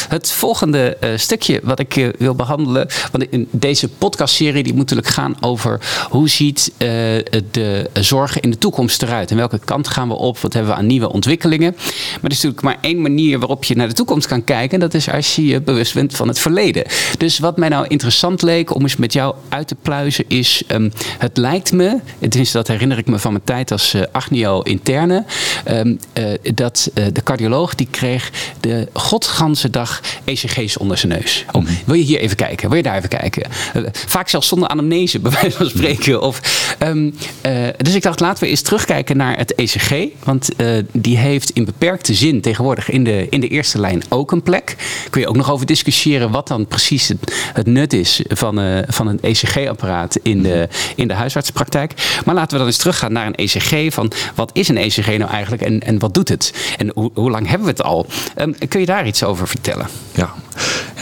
het 0.08 0.32
volgende 0.32 0.96
stukje 1.16 1.60
wat 1.62 1.78
ik 1.78 2.14
wil 2.18 2.34
behandelen. 2.34 2.88
Want 3.12 3.24
in 3.30 3.48
deze 3.50 3.88
podcastserie 3.88 4.62
die 4.62 4.72
moet 4.72 4.82
natuurlijk 4.82 5.08
gaan 5.08 5.36
over 5.40 5.80
hoe 6.10 6.28
ziet 6.28 6.72
de 7.50 7.90
zorg 7.92 8.40
in 8.40 8.50
de 8.50 8.58
toekomst 8.58 9.02
eruit? 9.02 9.30
En 9.30 9.36
welke 9.36 9.60
kant 9.64 9.88
gaan 9.88 10.08
we 10.08 10.14
op? 10.14 10.38
Wat 10.38 10.52
hebben 10.52 10.72
we 10.72 10.78
aan 10.78 10.86
nieuwe 10.86 11.12
ontwikkelingen? 11.12 11.74
Maar 11.76 12.20
er 12.22 12.30
is 12.30 12.42
natuurlijk 12.42 12.62
maar 12.62 12.78
één 12.80 13.00
manier 13.00 13.38
waarop 13.38 13.64
je 13.64 13.76
naar 13.76 13.88
de 13.88 13.94
toekomst 13.94 14.17
kan 14.26 14.44
kijken. 14.44 14.70
En 14.70 14.80
dat 14.80 14.94
is 14.94 15.10
als 15.10 15.36
je 15.36 15.46
je 15.46 15.60
bewust 15.60 15.94
bent 15.94 16.16
van 16.16 16.28
het 16.28 16.38
verleden. 16.38 16.84
Dus 17.18 17.38
wat 17.38 17.56
mij 17.56 17.68
nou 17.68 17.86
interessant 17.86 18.42
leek 18.42 18.74
om 18.74 18.82
eens 18.82 18.96
met 18.96 19.12
jou 19.12 19.34
uit 19.48 19.68
te 19.68 19.74
pluizen 19.74 20.24
is... 20.28 20.62
Um, 20.68 20.92
het 21.18 21.36
lijkt 21.36 21.72
me, 21.72 22.00
tenminste 22.20 22.56
dat 22.56 22.68
herinner 22.68 22.98
ik 22.98 23.06
me 23.06 23.18
van 23.18 23.32
mijn 23.32 23.44
tijd 23.44 23.70
als 23.70 23.94
uh, 23.94 24.02
agnio 24.12 24.60
interne... 24.60 25.24
Um, 25.70 25.98
uh, 26.18 26.24
dat 26.54 26.90
uh, 26.94 27.04
de 27.12 27.22
cardioloog 27.22 27.74
die 27.74 27.88
kreeg 27.90 28.30
de 28.60 28.88
godganse 28.92 29.70
dag 29.70 30.00
ECG's 30.24 30.76
onder 30.76 30.98
zijn 30.98 31.12
neus. 31.12 31.44
Oh, 31.52 31.66
wil 31.84 31.94
je 31.94 32.02
hier 32.02 32.18
even 32.18 32.36
kijken? 32.36 32.68
Wil 32.68 32.76
je 32.76 32.82
daar 32.82 32.96
even 32.96 33.08
kijken? 33.08 33.42
vaak 33.92 34.28
zelfs 34.28 34.48
zonder 34.48 34.68
anamnese, 34.68 35.18
bij 35.28 35.30
wijze 35.30 35.56
van 35.56 35.68
spreken. 35.68 36.22
Of, 36.22 36.40
um, 36.82 37.14
dus 37.76 37.94
ik 37.94 38.02
dacht, 38.02 38.20
laten 38.20 38.44
we 38.44 38.50
eens 38.50 38.62
terugkijken 38.62 39.16
naar 39.16 39.36
het 39.36 39.54
ECG. 39.54 39.94
Want 40.24 40.48
die 40.92 41.16
heeft 41.16 41.50
in 41.50 41.64
beperkte 41.64 42.14
zin 42.14 42.40
tegenwoordig 42.40 42.90
in 42.90 43.04
de, 43.04 43.26
in 43.30 43.40
de 43.40 43.48
eerste 43.48 43.80
lijn 43.80 43.97
ook 44.08 44.32
een 44.32 44.42
plek. 44.42 44.76
Kun 45.10 45.20
je 45.20 45.28
ook 45.28 45.36
nog 45.36 45.50
over 45.50 45.66
discussiëren 45.66 46.30
wat 46.30 46.48
dan 46.48 46.66
precies 46.66 47.12
het, 47.52 47.66
nut 47.66 47.92
is 47.92 48.22
van, 48.28 48.60
uh, 48.60 48.78
van 48.86 49.06
een 49.06 49.20
ECG-apparaat 49.20 50.18
in 50.22 50.42
de, 50.42 50.68
in 50.96 51.08
de 51.08 51.14
huisartspraktijk. 51.14 52.20
Maar 52.24 52.34
laten 52.34 52.52
we 52.52 52.58
dan 52.58 52.66
eens 52.66 52.76
teruggaan 52.76 53.12
naar 53.12 53.26
een 53.26 53.34
ECG. 53.34 53.94
Van 53.94 54.12
wat 54.34 54.50
is 54.52 54.68
een 54.68 54.76
ECG 54.76 55.06
nou 55.06 55.30
eigenlijk 55.30 55.62
en, 55.62 55.80
en 55.80 55.98
wat 55.98 56.14
doet 56.14 56.28
het? 56.28 56.74
En 56.76 56.90
hoe, 56.94 57.30
lang 57.30 57.48
hebben 57.48 57.66
we 57.66 57.72
het 57.72 57.82
al? 57.82 58.06
Um, 58.36 58.54
kun 58.68 58.80
je 58.80 58.86
daar 58.86 59.06
iets 59.06 59.24
over 59.24 59.48
vertellen? 59.48 59.88
Ja, 60.14 60.34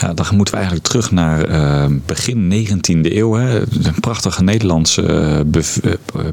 ja 0.00 0.15
dan 0.15 0.26
moeten 0.31 0.55
we 0.55 0.61
eigenlijk 0.61 0.88
terug 0.88 1.11
naar 1.11 1.49
uh, 1.49 1.85
begin 2.07 2.67
19e 2.67 3.00
eeuw. 3.03 3.33
Hè. 3.33 3.61
Een 3.61 4.00
prachtige 4.00 4.43
Nederlandse 4.43 5.43
bev 5.47 5.76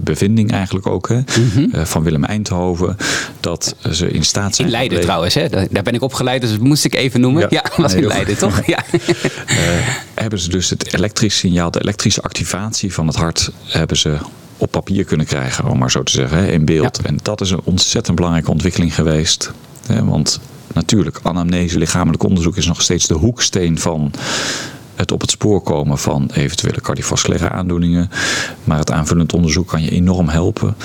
bevinding 0.02 0.52
eigenlijk 0.52 0.88
ook. 0.88 1.08
Hè. 1.08 1.16
Mm 1.16 1.50
-hmm. 1.54 1.70
uh, 1.76 1.86
van 1.86 2.04
Willem 2.04 2.24
Eindhoven. 2.24 2.98
Dat 3.40 3.76
ze 3.92 4.12
in 4.12 4.24
staat 4.24 4.56
zijn. 4.56 4.68
In 4.68 4.74
Leiden 4.74 5.02
trouwens, 5.02 5.34
hè? 5.34 5.50
daar 5.50 5.84
ben 5.84 5.94
ik 5.94 6.02
opgeleid, 6.02 6.42
dus 6.42 6.50
dat 6.50 6.60
moest 6.60 6.86
ik 6.86 6.96
even 6.96 7.22
noemen. 7.22 7.42
Ja, 7.42 7.48
ja 7.50 7.64
was 7.78 7.94
in 7.94 8.06
Leiden, 8.06 8.38
toch? 8.38 8.66
Ja. 8.66 8.84
uh, 8.92 9.58
hebben 10.24 10.40
ze 10.40 10.50
dus 10.50 10.70
het 10.70 10.94
elektrisch 10.94 11.38
signaal, 11.38 11.72
de 11.72 11.82
elektrische 11.82 12.22
activatie 12.22 12.94
van 12.94 13.08
het 13.08 13.16
hart, 13.16 13.52
hebben 13.68 13.98
ze 13.98 14.18
op 14.58 14.72
papier 14.72 15.04
kunnen 15.04 15.26
krijgen, 15.26 15.66
om 15.66 15.78
maar 15.78 15.92
zo 15.92 16.04
te 16.04 16.12
zeggen, 16.12 16.52
in 16.52 16.66
beeld. 16.66 17.00
Ja. 17.02 17.10
En 17.10 17.20
dat 17.22 17.42
is 17.42 17.52
een 17.52 17.62
ontzettend 17.64 18.16
belangrijke 18.16 18.52
ontwikkeling 18.52 18.96
geweest. 18.96 19.52
Want 20.04 20.40
natuurlijk, 20.74 21.20
anamnese, 21.24 21.78
lichamelijk 21.78 22.24
onderzoek 22.24 22.58
is 22.58 22.68
nog 22.68 22.82
steeds 22.82 23.08
de 23.08 23.14
hoeksteen 23.14 23.80
van 23.80 24.12
het 24.96 25.12
op 25.12 25.22
het 25.22 25.32
spoor 25.32 25.62
komen 25.62 25.98
van 25.98 26.30
eventuele 26.34 26.82
cardiovasculaire 26.82 27.50
aandoeningen. 27.50 28.10
Maar 28.64 28.78
het 28.78 28.92
aanvullend 28.92 29.34
onderzoek 29.34 29.68
kan 29.68 29.84
je 29.84 29.92
enorm 29.92 30.30
helpen. 30.30 30.76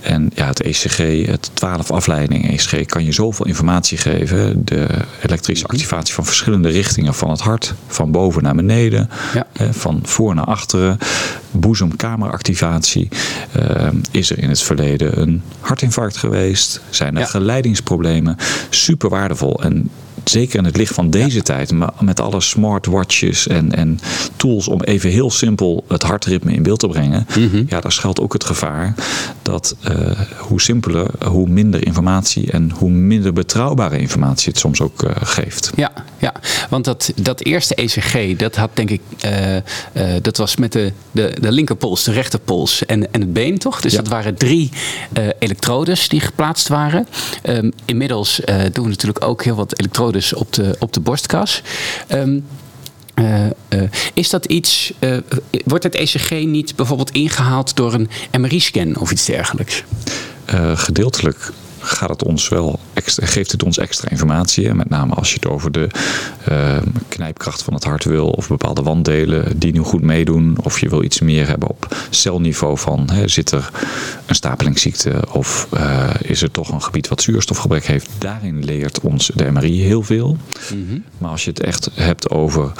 En 0.00 0.30
ja, 0.34 0.46
het 0.46 0.62
ECG, 0.62 1.26
het 1.26 1.50
12 1.52 1.90
afleiding 1.90 2.50
ECG, 2.50 2.86
kan 2.86 3.04
je 3.04 3.12
zoveel 3.12 3.46
informatie 3.46 3.98
geven. 3.98 4.64
De 4.64 4.86
elektrische 5.22 5.66
activatie 5.66 6.14
van 6.14 6.24
verschillende 6.24 6.68
richtingen 6.68 7.14
van 7.14 7.30
het 7.30 7.40
hart, 7.40 7.74
van 7.86 8.10
boven 8.10 8.42
naar 8.42 8.54
beneden, 8.54 9.10
ja. 9.34 9.46
van 9.72 10.00
voor 10.02 10.34
naar 10.34 10.44
achteren. 10.44 10.98
Boezemkameractivatie. 11.50 13.08
Uh, 13.56 13.88
is 14.10 14.30
er 14.30 14.38
in 14.38 14.48
het 14.48 14.62
verleden 14.62 15.20
een 15.20 15.42
hartinfarct 15.60 16.16
geweest? 16.16 16.80
Zijn 16.90 17.14
er 17.14 17.20
ja. 17.20 17.26
geleidingsproblemen? 17.26 18.36
Super 18.70 19.08
waardevol. 19.08 19.62
En 19.62 19.90
zeker 20.24 20.58
in 20.58 20.64
het 20.64 20.76
licht 20.76 20.94
van 20.94 21.10
deze 21.10 21.36
ja. 21.36 21.42
tijd, 21.42 21.72
met 22.00 22.20
alle 22.20 22.40
smartwatches 22.40 23.46
en, 23.46 23.74
en 23.74 23.98
tools 24.36 24.68
om 24.68 24.82
even 24.82 25.10
heel 25.10 25.30
simpel 25.30 25.84
het 25.88 26.02
hartritme 26.02 26.52
in 26.52 26.62
beeld 26.62 26.78
te 26.78 26.88
brengen, 26.88 27.26
mm 27.38 27.50
-hmm. 27.50 27.64
ja, 27.68 27.80
daar 27.80 27.92
schuilt 27.92 28.20
ook 28.20 28.32
het 28.32 28.44
gevaar 28.44 28.94
dat 29.42 29.76
uh, 29.88 30.20
hoe 30.38 30.60
simpeler, 30.60 31.10
hoe 31.24 31.48
minder 31.48 31.86
informatie 31.86 32.50
en 32.50 32.70
hoe 32.70 32.90
minder 32.90 33.32
betrouwbare 33.32 33.98
informatie 33.98 34.48
het 34.48 34.58
soms 34.58 34.80
ook 34.80 35.02
uh, 35.02 35.10
geeft. 35.14 35.70
Ja, 35.76 35.92
ja, 36.18 36.34
want 36.70 36.84
dat, 36.84 37.12
dat 37.22 37.40
eerste 37.40 37.74
ECG, 37.74 38.36
dat 38.36 38.56
had 38.56 38.70
denk 38.72 38.90
ik, 38.90 39.00
uh, 39.24 39.56
dat 40.22 40.36
was 40.36 40.56
met 40.56 40.72
de, 40.72 40.92
de, 41.10 41.36
de 41.40 41.52
linkerpols, 41.52 42.04
de 42.04 42.12
rechterpols 42.12 42.86
en, 42.86 43.12
en 43.12 43.20
het 43.20 43.32
been, 43.32 43.58
toch? 43.58 43.80
Dus 43.80 43.92
ja. 43.92 43.98
dat 43.98 44.08
waren 44.08 44.34
drie 44.34 44.70
elektrodes 45.38 46.08
die 46.08 46.20
geplaatst 46.20 46.68
waren. 46.68 47.08
Um, 47.42 47.72
inmiddels 47.84 48.40
doen 48.72 48.84
we 48.84 48.90
natuurlijk 48.90 49.24
ook 49.24 49.44
heel 49.44 49.54
wat 49.54 49.78
elektrodes 49.78 50.34
op 50.34 50.52
de, 50.52 50.76
op 50.78 50.92
de 50.92 51.00
borstkas. 51.00 51.62
Um, 52.08 52.44
uh, 53.18 53.44
uh, 53.68 53.82
is 54.14 54.30
dat 54.30 54.44
iets, 54.44 54.92
uh, 55.00 55.16
wordt 55.64 55.84
het 55.84 55.94
ECG 55.94 56.30
niet 56.30 56.76
bijvoorbeeld 56.76 57.10
ingehaald 57.10 57.76
door 57.76 57.94
een 57.94 58.08
MRI-scan 58.40 58.96
of 58.96 59.10
iets 59.10 59.24
dergelijks? 59.24 59.84
gedeeltelijk 60.74 61.52
gaat 61.80 62.08
het 62.08 62.24
ons 62.24 62.48
wel 62.48 62.78
extra, 62.92 63.26
geeft 63.26 63.52
het 63.52 63.62
ons 63.62 63.78
extra 63.78 64.10
informatie. 64.10 64.74
Met 64.74 64.88
name 64.88 65.14
als 65.14 65.28
je 65.28 65.34
het 65.34 65.46
over 65.46 65.72
de 65.72 65.88
uh, 66.50 66.76
knijpkracht 67.08 67.62
van 67.62 67.74
het 67.74 67.84
hart 67.84 68.04
wil 68.04 68.28
of 68.28 68.48
bepaalde 68.48 68.82
wanddelen 68.82 69.58
die 69.58 69.72
nu 69.72 69.80
goed 69.80 70.02
meedoen. 70.02 70.56
Of 70.62 70.80
je 70.80 70.88
wil 70.88 71.02
iets 71.02 71.20
meer 71.20 71.46
hebben 71.48 71.68
op 71.68 71.96
celniveau 72.10 72.78
van 72.78 73.10
hè, 73.10 73.28
zit 73.28 73.50
er 73.50 73.70
een 74.26 74.34
stapelingsziekte 74.34 75.24
of 75.32 75.68
uh, 75.74 76.10
is 76.22 76.42
er 76.42 76.50
toch 76.50 76.68
een 76.68 76.82
gebied 76.82 77.08
wat 77.08 77.22
zuurstofgebrek 77.22 77.86
heeft. 77.86 78.08
Daarin 78.18 78.64
leert 78.64 79.00
ons 79.00 79.30
de 79.34 79.50
MRI 79.50 79.82
heel 79.82 80.02
veel. 80.02 80.36
Mm 80.74 80.88
-hmm. 80.88 81.04
Maar 81.18 81.30
als 81.30 81.44
je 81.44 81.50
het 81.50 81.60
echt 81.60 81.90
hebt 81.94 82.30
over 82.30 82.72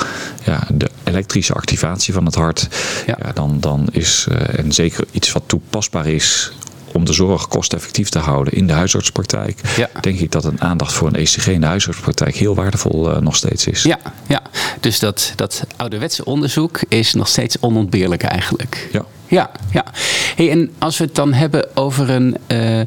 ja, 0.44 0.66
de 0.72 0.90
elektrische 1.04 1.52
activatie 1.52 2.14
van 2.14 2.24
het 2.24 2.34
hart, 2.34 2.68
ja. 3.06 3.18
Ja, 3.22 3.32
dan, 3.32 3.60
dan 3.60 3.88
is 3.90 4.26
uh, 4.30 4.58
en 4.58 4.72
zeker 4.72 5.04
iets 5.10 5.32
wat 5.32 5.42
toepasbaar 5.46 6.06
is 6.06 6.52
om 6.92 7.04
de 7.04 7.12
zorg 7.12 7.48
kosteffectief 7.48 8.08
te 8.08 8.18
houden 8.18 8.52
in 8.52 8.66
de 8.66 8.72
huisartspraktijk, 8.72 9.60
ja. 9.76 9.90
denk 10.00 10.18
ik 10.18 10.32
dat 10.32 10.44
een 10.44 10.60
aandacht 10.60 10.92
voor 10.92 11.08
een 11.08 11.14
ECG 11.14 11.46
in 11.46 11.60
de 11.60 11.66
huisartspraktijk 11.66 12.36
heel 12.36 12.54
waardevol 12.54 13.10
uh, 13.10 13.18
nog 13.18 13.36
steeds 13.36 13.66
is. 13.66 13.82
Ja, 13.82 13.98
ja. 14.26 14.42
dus 14.80 14.98
dat, 14.98 15.32
dat 15.36 15.64
ouderwetse 15.76 16.24
onderzoek 16.24 16.80
is 16.88 17.14
nog 17.14 17.28
steeds 17.28 17.58
onontbeerlijk 17.60 18.22
eigenlijk. 18.22 18.88
Ja. 18.92 19.04
Ja, 19.28 19.50
ja. 19.72 19.84
Hey, 20.36 20.50
en 20.50 20.70
als 20.78 20.98
we 20.98 21.04
het 21.04 21.14
dan 21.14 21.32
hebben 21.32 21.76
over 21.76 22.10
een. 22.10 22.36
Uh, 22.48 22.80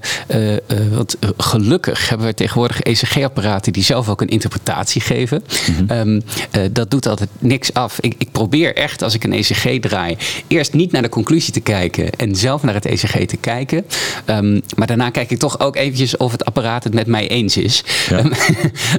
wat 0.91 1.17
gelukkig 1.37 2.09
hebben 2.09 2.27
we 2.27 2.33
tegenwoordig 2.33 2.81
ECG-apparaten 2.81 3.73
die 3.73 3.83
zelf 3.83 4.09
ook 4.09 4.21
een 4.21 4.27
interpretatie 4.27 5.01
geven. 5.01 5.43
Mm 5.67 5.87
-hmm. 5.87 5.97
um, 5.97 6.23
dat 6.71 6.91
doet 6.91 7.07
altijd 7.07 7.29
niks 7.39 7.73
af. 7.73 7.99
Ik, 7.99 8.15
ik, 8.17 8.31
probeer 8.31 8.75
echt 8.75 9.01
als 9.01 9.13
ik 9.13 9.23
een 9.23 9.33
ECG 9.33 9.79
draai, 9.79 10.17
eerst 10.47 10.73
niet 10.73 10.91
naar 10.91 11.01
de 11.01 11.09
conclusie 11.09 11.53
te 11.53 11.59
kijken 11.59 12.09
en 12.09 12.35
zelf 12.35 12.63
naar 12.63 12.73
het 12.73 12.85
ECG 12.85 13.25
te 13.25 13.37
kijken. 13.37 13.85
Um, 14.25 14.61
maar 14.75 14.87
daarna 14.87 15.09
kijk 15.09 15.31
ik 15.31 15.39
toch 15.39 15.59
ook 15.59 15.75
eventjes 15.75 16.17
of 16.17 16.31
het 16.31 16.45
apparaat 16.45 16.83
het 16.83 16.93
met 16.93 17.07
mij 17.07 17.27
eens 17.27 17.57
is. 17.57 17.83
Ja. 18.09 18.23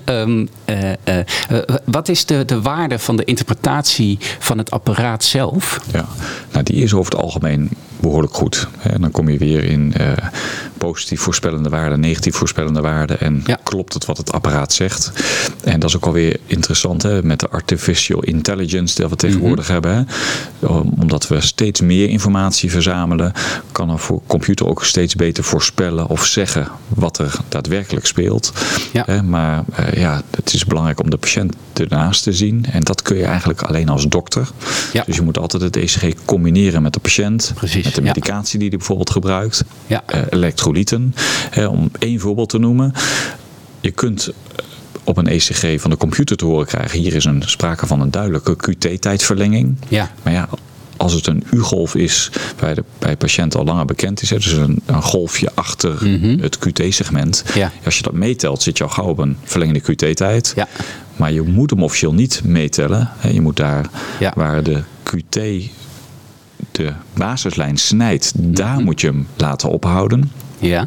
um, 0.04 0.49
wat 1.84 2.08
is 2.08 2.25
de, 2.25 2.44
de 2.44 2.61
waarde 2.61 2.99
van 2.99 3.16
de 3.16 3.25
interpretatie 3.25 4.18
van 4.38 4.58
het 4.58 4.70
apparaat 4.70 5.25
zelf? 5.25 5.80
Ja, 5.92 6.08
nou, 6.52 6.64
die 6.64 6.82
is 6.82 6.94
over 6.94 7.12
het 7.12 7.22
algemeen 7.22 7.31
algemeen 7.32 7.68
behoorlijk 8.02 8.35
goed. 8.35 8.68
En 8.82 9.00
dan 9.00 9.11
kom 9.11 9.28
je 9.28 9.38
weer 9.38 9.64
in 9.64 9.94
uh, 10.00 10.12
positief 10.78 11.21
voorspellende 11.21 11.68
waarden, 11.68 12.00
negatief 12.00 12.37
voorspellende 12.37 12.80
waarden. 12.80 13.21
En 13.21 13.42
ja. 13.47 13.59
klopt 13.62 13.94
het 13.94 14.04
wat 14.04 14.16
het 14.16 14.32
apparaat 14.32 14.73
zegt? 14.73 15.12
En 15.64 15.80
dat 15.80 15.88
is 15.88 15.97
ook 15.97 16.06
alweer 16.06 16.37
interessant 16.47 17.02
hè, 17.02 17.23
met 17.23 17.40
de 17.40 17.49
artificial 17.49 18.23
intelligence 18.23 18.94
die 18.94 19.09
we 19.09 19.16
tegenwoordig 19.16 19.68
mm 19.68 19.75
-hmm. 19.75 19.85
hebben. 19.85 20.06
Hè. 20.61 20.66
Omdat 21.00 21.28
we 21.28 21.40
steeds 21.40 21.80
meer 21.80 22.09
informatie 22.09 22.71
verzamelen, 22.71 23.32
kan 23.73 23.99
voor 23.99 24.21
computer 24.26 24.66
ook 24.66 24.85
steeds 24.85 25.14
beter 25.14 25.44
voorspellen 25.44 26.09
of 26.09 26.25
zeggen 26.25 26.68
wat 26.88 27.18
er 27.18 27.35
daadwerkelijk 27.49 28.06
speelt. 28.06 28.52
Ja. 28.92 29.02
Hè, 29.06 29.23
maar 29.23 29.64
uh, 29.80 29.92
ja, 29.92 30.23
het 30.30 30.54
is 30.54 30.64
belangrijk 30.64 31.00
om 31.00 31.11
de 31.11 31.16
patiënt 31.16 31.54
ernaast 31.75 32.23
te 32.23 32.32
zien. 32.32 32.66
En 32.73 32.80
dat 32.80 33.02
kun 33.02 33.16
je 33.16 33.25
eigenlijk 33.25 33.62
alleen 33.62 33.88
als 33.88 34.09
dokter. 34.09 34.49
Ja. 34.92 35.02
Dus 35.06 35.16
je 35.16 35.23
moet 35.23 35.38
altijd 35.38 35.62
het 35.62 35.76
ECG 35.76 36.14
combineren 36.25 36.82
met 36.82 36.92
de 36.92 37.00
patiënt. 37.00 37.52
Precies. 37.54 37.91
Met 37.94 38.14
de 38.14 38.20
medicatie 38.20 38.58
die 38.58 38.68
hij 38.68 38.76
bijvoorbeeld 38.76 39.11
gebruikt. 39.11 39.64
Ja. 39.87 40.02
Uh, 40.14 40.20
elektrolyten, 40.30 41.14
hè, 41.50 41.66
om 41.66 41.90
één 41.99 42.20
voorbeeld 42.20 42.49
te 42.49 42.58
noemen. 42.58 42.92
Je 43.80 43.90
kunt 43.90 44.32
op 45.04 45.16
een 45.16 45.26
ECG 45.26 45.80
van 45.80 45.90
de 45.90 45.96
computer 45.96 46.37
te 46.37 46.44
horen 46.44 46.66
krijgen. 46.66 46.99
Hier 46.99 47.14
is 47.14 47.25
een 47.25 47.42
sprake 47.46 47.87
van 47.87 48.00
een 48.00 48.11
duidelijke 48.11 48.56
QT-tijdverlenging. 48.56 49.76
Ja. 49.88 50.11
Maar 50.22 50.32
ja, 50.32 50.49
als 50.96 51.12
het 51.12 51.26
een 51.26 51.44
U-golf 51.50 51.94
is, 51.94 52.30
bij 52.61 52.75
de 52.75 52.84
bij 52.99 53.16
patiënt 53.16 53.54
al 53.54 53.64
langer 53.64 53.84
bekend 53.84 54.22
is, 54.22 54.30
hè, 54.30 54.37
dus 54.37 54.52
een, 54.52 54.82
een 54.87 55.02
golfje 55.02 55.50
achter 55.54 55.99
mm 56.00 56.20
-hmm. 56.20 56.40
het 56.40 56.58
QT-segment. 56.58 57.44
Ja. 57.54 57.72
Als 57.84 57.96
je 57.96 58.02
dat 58.02 58.12
meetelt, 58.12 58.62
zit 58.62 58.78
je 58.78 58.84
al 58.84 58.90
gauw 58.90 59.06
op 59.06 59.18
een 59.18 59.37
verlengde 59.44 59.80
QT-tijd. 59.80 60.52
Ja. 60.56 60.68
Maar 61.16 61.32
je 61.32 61.42
moet 61.42 61.70
hem 61.70 61.82
officieel 61.82 62.14
niet 62.14 62.40
meetellen. 62.44 63.11
Je 63.32 63.40
moet 63.40 63.56
daar 63.56 63.90
ja. 64.18 64.32
waar 64.37 64.62
de 64.62 64.82
QT 65.02 65.38
de 66.71 66.92
basislijn 67.14 67.76
snijdt, 67.76 68.33
daar 68.37 68.81
moet 68.81 69.00
je 69.00 69.07
hem 69.07 69.26
laten 69.37 69.69
ophouden. 69.69 70.33
Ja. 70.59 70.87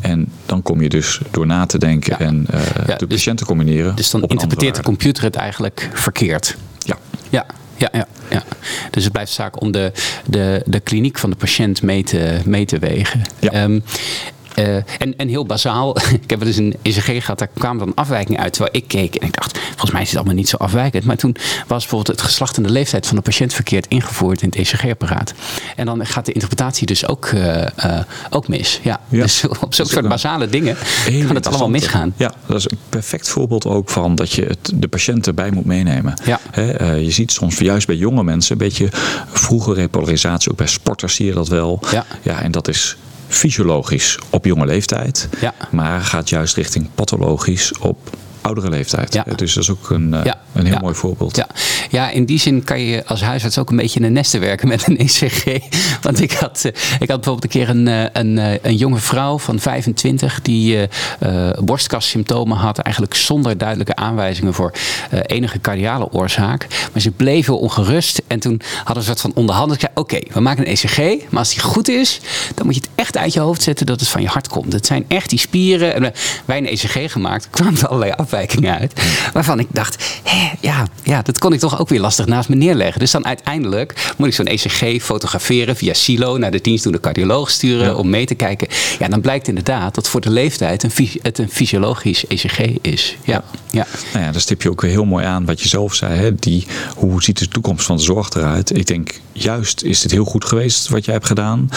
En 0.00 0.32
dan 0.46 0.62
kom 0.62 0.80
je 0.80 0.88
dus 0.88 1.20
door 1.30 1.46
na 1.46 1.66
te 1.66 1.78
denken 1.78 2.16
Ja. 2.18 2.26
en 2.26 2.46
eh, 2.50 2.60
Ja, 2.86 2.96
de 2.96 3.06
dus- 3.06 3.16
patiënt 3.18 3.38
te 3.38 3.44
combineren. 3.44 3.96
Dus 3.96 4.10
dan 4.10 4.22
interpreteert 4.22 4.76
de 4.76 4.82
computer 4.82 5.24
het 5.24 5.34
eigenlijk 5.36 5.90
verkeerd. 5.92 6.56
Ja. 6.78 6.96
Ja, 7.28 7.46
ja, 7.76 7.88
ja, 7.92 8.06
ja. 8.30 8.42
Dus 8.90 9.02
het 9.04 9.12
blijft 9.12 9.32
zaak 9.32 9.60
om 9.60 9.70
de, 9.72 9.92
de, 10.26 10.62
de 10.66 10.80
kliniek 10.80 11.18
van 11.18 11.30
de 11.30 11.36
patiënt 11.36 11.82
mee 11.82 12.02
te, 12.04 12.38
mee 12.44 12.64
te 12.64 12.78
wegen. 12.78 13.22
Ja. 13.38 13.50
Ehm, 13.50 13.80
eh, 14.56 14.76
en, 14.76 15.16
en 15.16 15.28
heel 15.28 15.46
bazaal, 15.46 15.96
ik 16.22 16.30
heb 16.30 16.38
wel 16.38 16.48
eens 16.48 16.56
een 16.56 16.76
ECG 16.82 17.04
gehad, 17.04 17.38
daar 17.38 17.48
kwamen 17.54 17.84
dan 17.84 17.94
afwijkingen 17.94 18.40
uit. 18.40 18.52
Terwijl 18.52 18.76
ik 18.76 18.88
keek 18.88 19.14
en 19.14 19.26
ik 19.26 19.34
dacht, 19.34 19.58
volgens 19.58 19.90
mij 19.90 20.02
is 20.02 20.08
het 20.08 20.16
allemaal 20.16 20.34
niet 20.34 20.48
zo 20.48 20.56
afwijkend. 20.56 21.04
Maar 21.04 21.16
toen 21.16 21.36
was 21.66 21.80
bijvoorbeeld 21.80 22.16
het 22.16 22.26
geslacht 22.26 22.56
en 22.56 22.62
de 22.62 22.70
leeftijd 22.70 23.06
van 23.06 23.16
de 23.16 23.22
patiënt 23.22 23.54
verkeerd 23.54 23.86
ingevoerd 23.88 24.42
in 24.42 24.48
het 24.48 24.58
ECG-apparaat. 24.58 25.34
En 25.76 25.86
dan 25.86 26.06
gaat 26.06 26.26
de 26.26 26.32
interpretatie 26.32 26.86
dus 26.86 27.06
ook, 27.06 27.26
eh, 27.26 27.62
eh, 27.76 28.04
ook 28.30 28.48
mis. 28.48 28.80
Ja. 28.82 29.00
Ja. 29.08 29.22
Dus 29.22 29.44
op 29.60 29.74
zo'n 29.74 29.86
is 29.86 29.92
soort 29.92 30.08
basale 30.08 30.48
dingen 30.48 30.76
kan 31.26 31.34
het 31.34 31.46
allemaal 31.46 31.70
misgaan. 31.70 32.14
Ja, 32.16 32.32
dat 32.46 32.56
is 32.56 32.70
een 32.70 32.78
perfect 32.88 33.28
voorbeeld 33.28 33.66
ook 33.66 33.90
van 33.90 34.14
dat 34.14 34.32
je 34.32 34.44
het, 34.44 34.72
de 34.74 34.88
patiënt 34.88 35.26
erbij 35.26 35.50
moet 35.50 35.64
meenemen. 35.64 36.14
Ja. 36.24 36.40
Je 36.96 37.10
ziet 37.10 37.32
soms 37.32 37.58
juist 37.58 37.86
bij 37.86 37.96
jonge 37.96 38.22
mensen 38.22 38.52
een 38.52 38.58
beetje 38.58 38.88
vroege 39.32 39.74
repolarisatie. 39.74 40.50
Ook 40.50 40.56
bij 40.56 40.66
sporters 40.66 41.14
zie 41.14 41.26
je 41.26 41.32
dat 41.32 41.48
wel. 41.48 41.80
Ja. 41.90 42.04
ja 42.22 42.42
en 42.42 42.50
dat 42.50 42.68
is 42.68 42.96
fysiologisch 43.28 44.18
op 44.30 44.44
jonge 44.44 44.66
leeftijd. 44.66 45.28
Ja. 45.40 45.54
Maar 45.70 46.00
gaat 46.00 46.28
juist 46.28 46.54
richting 46.56 46.88
pathologisch 46.94 47.72
op 47.78 47.98
oudere 48.40 48.70
leeftijd. 48.70 49.14
Ja. 49.14 49.24
Dus 49.36 49.54
dat 49.54 49.62
is 49.62 49.70
ook 49.70 49.90
een, 49.90 50.14
eh, 50.14 50.24
Ja. 50.24 50.40
een 50.52 50.66
heel 50.66 50.78
mooi 50.80 50.94
voorbeeld. 50.94 51.36
Ja. 51.36 51.48
Ja, 51.96 52.10
in 52.10 52.24
die 52.24 52.38
zin 52.38 52.64
kan 52.64 52.80
je 52.80 53.06
als 53.06 53.22
huisarts 53.22 53.58
ook 53.58 53.70
een 53.70 53.76
beetje 53.76 54.00
in 54.00 54.06
de 54.06 54.12
nesten 54.12 54.40
werken 54.40 54.68
met 54.68 54.86
een 54.86 54.98
ECG. 54.98 55.44
Want 56.06 56.20
ik 56.20 56.32
had, 56.32 56.64
eh, 56.64 56.72
ik 56.98 57.08
had 57.08 57.20
bijvoorbeeld 57.20 57.44
een 57.44 57.48
keer 57.48 57.68
een, 57.68 57.88
eh, 57.88 58.04
een, 58.12 58.38
eh, 58.38 58.54
een 58.62 58.76
jonge 58.76 58.98
vrouw 58.98 59.38
van 59.38 59.58
25 59.58 60.40
die 60.42 60.88
eh, 61.18 61.50
borstkastsymptomen 61.60 62.56
had. 62.56 62.78
Eigenlijk 62.78 63.14
zonder 63.14 63.58
duidelijke 63.58 63.96
aanwijzingen 63.96 64.54
voor 64.54 64.72
enige 65.10 65.60
cardiale 65.60 66.12
oorzaak. 66.12 66.66
Maar 66.92 67.02
ze 67.02 67.10
bleef 67.10 67.46
heel 67.46 67.58
ongerust. 67.58 68.22
En 68.26 68.40
toen 68.40 68.60
hadden 68.76 68.96
een 68.96 69.02
soort 69.02 69.20
van 69.20 69.32
onderhandeld. 69.34 69.82
Oké, 69.94 70.18
we 70.32 70.40
maken 70.40 70.66
een 70.66 70.72
ECG. 70.72 70.98
Maar 71.30 71.38
als 71.38 71.54
die 71.54 71.62
goed 71.62 71.88
is, 71.88 72.20
dan 72.54 72.66
moet 72.66 72.74
je 72.74 72.80
het 72.80 72.90
echt 72.94 73.16
uit 73.16 73.32
je 73.32 73.40
hoofd 73.40 73.62
zetten 73.62 73.86
dat 73.86 74.00
het 74.00 74.08
van 74.08 74.22
je 74.22 74.28
hart 74.28 74.48
komt. 74.48 74.72
Het 74.72 74.86
zijn 74.86 75.04
echt 75.08 75.30
die 75.30 75.38
spieren. 75.38 75.94
En 75.94 76.12
wij 76.44 76.58
een 76.58 76.68
ECG 76.68 77.12
gemaakt, 77.12 77.50
kwamen 77.56 77.80
er 77.80 77.86
allerlei 77.86 78.12
afwijkingen 78.12 78.78
uit. 78.78 78.92
Waarvan 79.32 79.58
ik 79.58 79.68
dacht, 79.70 80.04
hé, 80.22 80.52
ja, 80.60 80.86
ja, 81.02 81.22
dat 81.22 81.38
kon 81.38 81.52
ik 81.52 81.60
toch 81.60 81.80
ook 81.80 81.85
weer 81.88 82.00
lastig 82.00 82.26
naast 82.26 82.48
me 82.48 82.54
neerleggen. 82.56 83.00
Dus 83.00 83.10
dan 83.10 83.26
uiteindelijk 83.26 84.12
moet 84.16 84.28
ik 84.28 84.34
zo'n 84.34 84.46
ECG 84.46 85.02
fotograferen 85.04 85.76
via 85.76 85.94
Silo 85.94 86.38
naar 86.38 86.50
de 86.50 86.60
dienstdoende 86.60 87.00
cardioloog 87.00 87.50
sturen 87.50 87.86
Ja. 87.86 87.94
om 87.94 88.10
mee 88.10 88.26
te 88.26 88.34
kijken. 88.34 88.68
Ja, 88.98 89.08
dan 89.08 89.20
blijkt 89.20 89.48
inderdaad 89.48 89.94
dat 89.94 90.08
voor 90.08 90.20
de 90.20 90.30
leeftijd 90.30 90.82
een, 90.82 90.90
het 91.22 91.38
een 91.38 91.48
fysiologisch 91.50 92.26
ECG 92.26 92.58
is. 92.80 93.16
Ja, 93.24 93.44
ja. 93.70 93.86
Nou 94.12 94.24
ja, 94.24 94.32
daar 94.32 94.40
stip 94.40 94.62
je 94.62 94.70
ook 94.70 94.80
weer 94.80 94.90
heel 94.90 95.04
mooi 95.04 95.24
aan 95.24 95.44
wat 95.44 95.60
je 95.60 95.68
zelf 95.68 95.94
zei. 95.94 96.14
Hè? 96.18 96.34
Die, 96.34 96.66
hoe 96.96 97.22
ziet 97.22 97.38
de 97.38 97.48
toekomst 97.48 97.86
van 97.86 97.96
de 97.96 98.02
zorg 98.02 98.30
eruit? 98.34 98.76
Ik 98.76 98.86
denk, 98.86 99.20
juist 99.32 99.82
is 99.82 100.02
het 100.02 100.12
heel 100.12 100.24
goed 100.24 100.44
geweest 100.44 100.88
wat 100.88 101.04
jij 101.04 101.14
hebt 101.14 101.26
gedaan. 101.26 101.68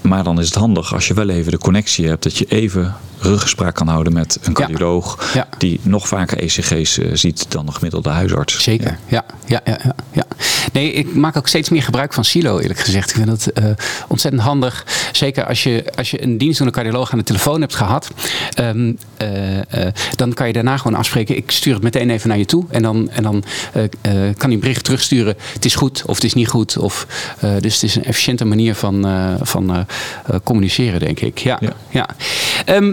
Maar 0.00 0.24
dan 0.24 0.38
is 0.40 0.46
het 0.46 0.54
handig 0.54 0.94
als 0.94 1.08
je 1.08 1.14
wel 1.14 1.28
even 1.28 1.50
de 1.52 1.58
connectie 1.58 2.06
hebt. 2.08 2.22
Dat 2.22 2.36
je 2.38 2.44
even 2.48 2.94
ruggespraak 3.18 3.74
kan 3.74 3.88
houden 3.88 4.12
met 4.12 4.38
een 4.42 4.52
cardioloog. 4.52 5.30
Ja. 5.34 5.48
Die 5.58 5.80
nog 5.82 6.08
vaker 6.08 6.38
ECG's 6.38 6.98
eh, 6.98 7.08
ziet 7.12 7.46
dan 7.50 7.66
de 7.66 7.72
gemiddelde 7.72 8.08
huisarts. 8.10 8.62
Zeker, 8.62 8.98
ja. 9.06 9.24
Ja, 9.44 9.60
ja, 9.64 9.78
ja, 9.84 9.94
ja. 10.12 10.24
Nee, 10.72 10.92
ik 10.92 11.14
maak 11.14 11.36
ook 11.36 11.48
steeds 11.48 11.68
meer 11.68 11.82
gebruik 11.82 12.12
van 12.12 12.24
Silo, 12.24 12.58
eerlijk 12.58 12.78
gezegd. 12.80 13.10
Ik 13.10 13.16
vind 13.16 13.26
dat 13.28 13.46
eh, 13.46 13.64
ontzettend 14.08 14.42
handig. 14.42 14.86
Zeker 15.12 15.44
als 15.46 15.62
je, 15.62 15.84
als 15.96 16.10
je 16.10 16.22
een 16.22 16.38
dienstdoende 16.38 16.72
cardioloog 16.72 17.12
aan 17.12 17.18
de 17.18 17.24
telefoon 17.24 17.60
hebt 17.60 17.74
gehad. 17.74 18.10
ehm, 18.54 18.92
eh, 19.16 19.86
dan 20.14 20.32
kan 20.34 20.46
je 20.46 20.52
daarna 20.52 20.76
gewoon 20.76 20.98
afspreken. 20.98 21.36
Ik 21.36 21.50
stuur 21.50 21.74
het 21.74 21.82
meteen 21.82 22.10
even 22.10 22.28
naar 22.28 22.38
je 22.38 22.44
toe. 22.44 22.64
En 22.70 22.82
dan, 22.82 23.10
en 23.10 23.22
dan 23.22 23.44
kan 24.36 24.50
een 24.50 24.60
bericht 24.60 24.84
terugsturen. 24.84 25.34
Het 25.52 25.64
is 25.64 25.74
goed 25.74 26.02
of 26.06 26.14
het 26.14 26.24
is 26.24 26.34
niet 26.34 26.48
goed. 26.48 26.76
Of, 26.78 27.06
dus 27.60 27.74
het 27.74 27.82
is 27.82 27.94
een 27.96 28.04
efficiënte 28.04 28.44
manier 28.44 28.74
van, 28.74 29.06
van 29.42 29.86
communiceren, 30.44 31.00
denk 31.00 31.20
ik. 31.20 31.38
Ja, 31.38 31.58
Ja. 31.60 31.72
ja. 31.90 32.08
Ehm, 32.64 32.92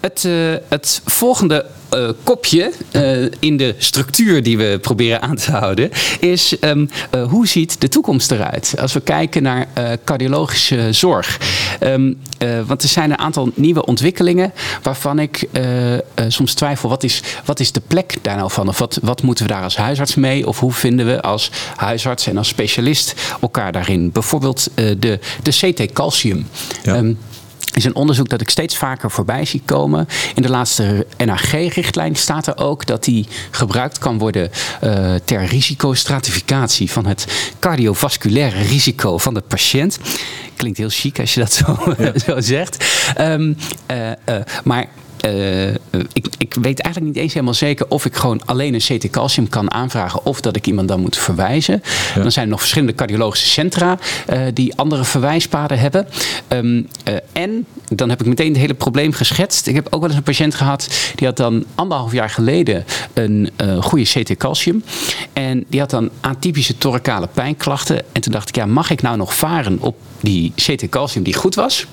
het, 0.00 0.24
eh, 0.24 0.32
het 0.68 1.00
volgende 1.04 1.66
eh, 1.94 2.08
kopje 2.22 2.72
eh, 2.90 3.22
in 3.38 3.56
de 3.56 3.74
structuur 3.78 4.42
die 4.42 4.58
we 4.58 4.78
proberen 4.80 5.22
aan 5.22 5.36
te 5.36 5.50
houden 5.50 5.90
is 6.20 6.58
ehm, 6.58 6.86
eh, 7.10 7.26
hoe 7.30 7.46
ziet 7.46 7.80
de 7.80 7.88
toekomst 7.88 8.30
eruit 8.30 8.74
als 8.80 8.92
we 8.92 9.00
kijken 9.00 9.42
naar 9.42 9.66
cardiologische 10.04 10.92
zorg. 10.92 11.40
Ehm, 11.80 12.12
eh, 12.38 12.48
want 12.66 12.82
er 12.82 12.88
zijn 12.88 13.10
een 13.10 13.18
aantal 13.18 13.50
nieuwe 13.54 13.86
ontwikkelingen 13.86 14.52
waarvan 14.82 15.18
ik 15.18 15.48
soms 16.28 16.54
twijfel 16.54 16.88
wat 16.88 17.02
is, 17.02 17.22
wat 17.44 17.60
is 17.60 17.72
de 17.72 17.82
plek 17.86 18.16
daar 18.22 18.36
nou 18.36 18.50
van 18.50 18.68
of 18.68 18.78
wat, 18.78 18.98
wat 19.02 19.22
moeten 19.22 19.46
we 19.46 19.52
daar 19.52 19.62
als 19.62 19.76
huisarts 19.76 20.14
mee 20.14 20.46
of 20.46 20.60
hoe 20.60 20.72
vinden 20.72 21.06
we 21.06 21.22
als 21.22 21.50
huisarts 21.76 22.26
en 22.26 22.36
als 22.36 22.48
specialist 22.48 23.14
elkaar 23.40 23.72
daarin. 23.72 24.10
Bijvoorbeeld 24.12 24.70
de, 24.74 25.18
de 25.42 25.50
CT 25.50 25.92
calcium. 25.92 26.46
Ja. 26.82 26.94
Ehm, 26.94 27.12
is 27.72 27.84
een 27.84 27.94
onderzoek 27.94 28.28
dat 28.28 28.40
ik 28.40 28.50
steeds 28.50 28.76
vaker 28.76 29.10
voorbij 29.10 29.44
zie 29.44 29.62
komen. 29.64 30.08
In 30.34 30.42
de 30.42 30.48
laatste 30.48 31.06
NAG-richtlijn 31.16 32.16
staat 32.16 32.46
er 32.46 32.56
ook 32.56 32.86
dat 32.86 33.04
die 33.04 33.26
gebruikt 33.50 33.98
kan 33.98 34.18
worden 34.18 34.50
eh, 34.80 35.14
ter 35.24 35.44
risicostratificatie 35.44 36.90
van 36.90 37.06
het 37.06 37.52
cardiovasculaire 37.58 38.62
risico 38.62 39.18
van 39.18 39.34
de 39.34 39.40
patiënt. 39.40 39.98
Klinkt 40.56 40.78
heel 40.78 40.88
chic 40.88 41.20
als 41.20 41.34
je 41.34 41.40
dat 41.40 41.52
zo, 41.52 41.78
zo 42.26 42.40
zegt. 42.40 42.84
Ehm, 43.14 43.52
eh, 43.86 44.10
eh, 44.10 44.16
maar 44.64 44.88
eh, 45.24 45.68
ik, 46.12 46.26
ik 46.38 46.54
weet 46.54 46.80
eigenlijk 46.80 47.14
niet 47.14 47.22
eens 47.22 47.32
helemaal 47.32 47.54
zeker 47.54 47.88
of 47.88 48.04
ik 48.04 48.16
gewoon 48.16 48.40
alleen 48.44 48.74
een 48.74 48.98
CT 48.98 49.10
calcium 49.10 49.48
kan 49.48 49.70
aanvragen 49.70 50.26
of 50.26 50.40
dat 50.40 50.56
ik 50.56 50.66
iemand 50.66 50.88
dan 50.88 51.00
moet 51.00 51.16
verwijzen. 51.16 51.82
Ja. 52.14 52.22
Dan 52.22 52.32
zijn 52.32 52.44
er 52.44 52.50
nog 52.50 52.60
verschillende 52.60 52.94
cardiologische 52.94 53.48
centra 53.48 53.98
eh, 54.26 54.40
die 54.54 54.76
andere 54.76 55.04
verwijspaden 55.04 55.78
hebben. 55.78 56.06
Ehm, 56.48 56.82
eh, 57.04 57.14
en 57.32 57.66
dan 57.88 58.08
heb 58.08 58.20
ik 58.20 58.26
meteen 58.26 58.48
het 58.48 58.56
hele 58.56 58.74
probleem 58.74 59.12
geschetst. 59.12 59.66
Ik 59.66 59.74
heb 59.74 59.86
ook 59.90 60.00
wel 60.00 60.08
eens 60.08 60.18
een 60.18 60.24
patiënt 60.24 60.54
gehad 60.54 60.88
die 61.14 61.26
had 61.26 61.36
dan 61.36 61.64
anderhalf 61.74 62.12
jaar 62.12 62.30
geleden 62.30 62.84
een 63.12 63.50
goede 63.80 64.04
CT 64.04 64.36
calcium. 64.36 64.84
En 65.32 65.64
die 65.68 65.80
had 65.80 65.90
dan 65.90 66.10
atypische 66.20 66.78
thoracale 66.78 67.28
pijnklachten. 67.34 68.02
En 68.12 68.20
toen 68.20 68.32
dacht 68.32 68.48
ik, 68.48 68.56
ja, 68.56 68.66
mag 68.66 68.90
ik 68.90 69.02
nou 69.02 69.16
nog 69.16 69.34
varen 69.34 69.78
op 69.80 69.96
die 70.24 70.52
CT 70.56 70.88
calcium 70.88 71.24
die 71.24 71.34
goed 71.34 71.54
was? 71.54 71.86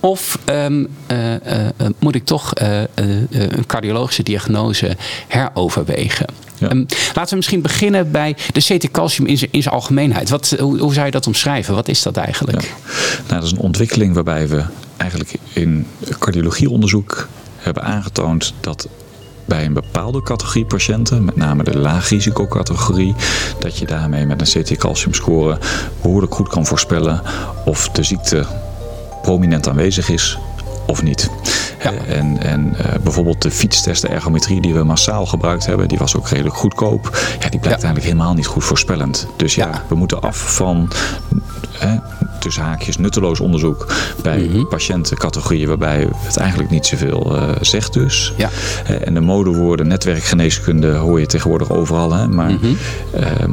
Of 0.00 0.38
ehm, 0.44 0.84
eh, 1.06 1.34
eh, 1.34 1.66
eh, 1.76 1.86
moet 1.98 2.14
ik 2.14 2.24
toch 2.24 2.52
een 2.94 3.66
cardiologische 3.66 4.22
diagnose 4.22 4.96
heroverwegen? 5.28 6.26
Ja. 6.58 6.68
Ehm, 6.68 6.84
laten 7.14 7.28
we 7.28 7.36
misschien 7.36 7.62
beginnen 7.62 8.10
bij 8.10 8.36
de 8.52 8.60
CT 8.60 8.90
calcium 8.90 9.26
in 9.26 9.38
zijn 9.38 9.52
in 9.52 9.62
zijn 9.62 9.74
algemeenheid. 9.74 10.28
Wat, 10.28 10.56
hoe, 10.58 10.78
hoe 10.78 10.92
zou 10.92 11.06
je 11.06 11.12
dat 11.12 11.26
omschrijven? 11.26 11.74
Wat 11.74 11.88
is 11.88 12.02
dat 12.02 12.16
eigenlijk? 12.16 12.62
Ja. 12.62 12.68
Nou, 13.16 13.40
dat 13.40 13.42
is 13.42 13.50
een 13.50 13.58
ontwikkeling 13.58 14.14
waarbij 14.14 14.48
we 14.48 14.64
eigenlijk 14.96 15.34
in 15.52 15.86
cardiologieonderzoek 16.18 17.28
hebben 17.56 17.82
aangetoond 17.82 18.54
dat 18.60 18.88
bij 19.44 19.64
een 19.64 19.72
bepaalde 19.72 20.22
categorie 20.22 20.64
patiënten, 20.64 21.24
met 21.24 21.36
name 21.36 21.62
de 21.62 21.78
laagrisicocategorie, 21.78 23.14
dat 23.58 23.78
je 23.78 23.86
daarmee 23.86 24.26
met 24.26 24.40
een 24.40 24.62
CT-calciumscore 24.62 25.58
behoorlijk 26.02 26.34
goed 26.34 26.48
kan 26.48 26.66
voorspellen 26.66 27.22
of 27.64 27.88
de 27.88 28.02
ziekte 28.02 28.46
prominent 29.22 29.68
aanwezig 29.68 30.08
is 30.08 30.38
of 30.86 31.02
niet. 31.02 31.30
Ja. 31.92 31.92
Eh, 32.06 32.18
En, 32.18 32.42
en 32.42 32.74
eh, 32.78 32.98
bijvoorbeeld 33.02 33.42
de 33.42 33.50
fietstest, 33.50 34.02
de 34.02 34.08
ergometrie 34.08 34.60
die 34.60 34.74
we 34.74 34.82
massaal 34.84 35.26
gebruikt 35.26 35.66
hebben, 35.66 35.88
die 35.88 35.98
was 35.98 36.16
ook 36.16 36.28
redelijk 36.28 36.56
goedkoop. 36.56 37.04
Ja, 37.40 37.48
die 37.48 37.60
blijkt 37.60 37.82
eigenlijk 37.82 38.04
helemaal 38.04 38.34
niet 38.34 38.46
goed 38.46 38.64
voorspellend. 38.64 39.26
Dus 39.36 39.54
ja, 39.54 39.66
Ja. 39.66 39.82
we 39.88 39.94
moeten 39.94 40.20
af 40.20 40.54
van 40.54 40.90
hè, 41.78 41.96
tussen 42.38 42.62
haakjes 42.62 42.96
nutteloos 42.98 43.40
onderzoek 43.40 43.86
bij 44.22 44.38
Mhm. 44.52 44.66
patiëntencategorieën 44.66 45.68
waarbij 45.68 46.08
het 46.18 46.36
eigenlijk 46.36 46.70
niet 46.70 46.86
zoveel 46.86 47.36
eh, 47.36 47.48
zegt 47.60 47.92
dus. 47.92 48.32
Ja. 48.36 48.50
En 49.04 49.14
de 49.14 49.20
modewoorden 49.20 49.86
netwerkgeneeskunde 49.86 50.92
hoor 50.94 51.20
je 51.20 51.26
tegenwoordig 51.26 51.70
overal. 51.70 52.12
Hè, 52.12 52.28
maar 52.28 52.50
Mhm. 52.50 52.66
ehm, 53.14 53.50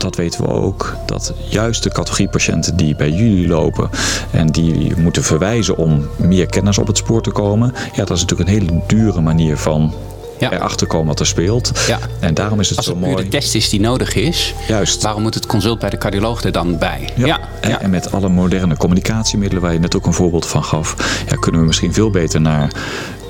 dat 0.00 0.16
weten 0.16 0.42
we 0.42 0.48
ook, 0.48 0.96
dat 1.06 1.32
juist 1.48 1.82
de 1.82 1.90
categorie 1.90 2.28
patiënten 2.28 2.76
die 2.76 2.96
bij 2.96 3.10
jullie 3.10 3.48
lopen 3.48 3.90
en 4.30 4.46
die 4.46 4.96
moeten 4.96 5.22
verwijzen 5.24 5.76
om 5.76 6.08
meer 6.16 6.46
kennis 6.46 6.78
op 6.78 6.86
het 6.86 6.96
spoor 6.96 7.22
te 7.22 7.30
komen, 7.30 7.72
ja, 7.92 8.04
dat 8.04 8.16
is 8.16 8.22
natuurlijk 8.22 8.50
een 8.50 8.58
hele 8.58 8.82
dure 8.86 9.20
manier 9.20 9.56
van 9.56 9.94
Ja. 10.38 10.52
erachter 10.52 10.86
komen 10.86 11.06
wat 11.06 11.20
er 11.20 11.26
speelt. 11.26 11.72
Ja. 11.88 11.98
En 12.20 12.34
daarom 12.34 12.60
is 12.60 12.68
het 12.68 12.76
Als 12.78 12.86
zo 12.86 12.92
het 12.92 13.00
mooi. 13.00 13.16
de 13.16 13.28
test 13.28 13.54
is 13.54 13.68
die 13.68 13.80
nodig 13.80 14.14
is, 14.14 14.54
Juist. 14.68 15.02
waarom 15.02 15.22
moet 15.22 15.34
het 15.34 15.46
consult 15.46 15.78
bij 15.78 15.90
de 15.90 15.98
cardioloog 15.98 16.42
er 16.42 16.52
dan 16.52 16.78
bij? 16.78 17.08
Ja. 17.16 17.40
En, 17.60 17.80
en 17.80 17.90
met 17.90 18.12
alle 18.12 18.28
moderne 18.28 18.76
communicatiemiddelen 18.76 19.62
waar 19.62 19.72
je 19.72 19.78
net 19.78 19.96
ook 19.96 20.06
een 20.06 20.12
voorbeeld 20.12 20.46
van 20.46 20.64
gaf, 20.64 20.96
ja, 21.28 21.36
kunnen 21.36 21.60
we 21.60 21.66
misschien 21.66 21.92
veel 21.92 22.10
beter 22.10 22.40
naar 22.40 22.70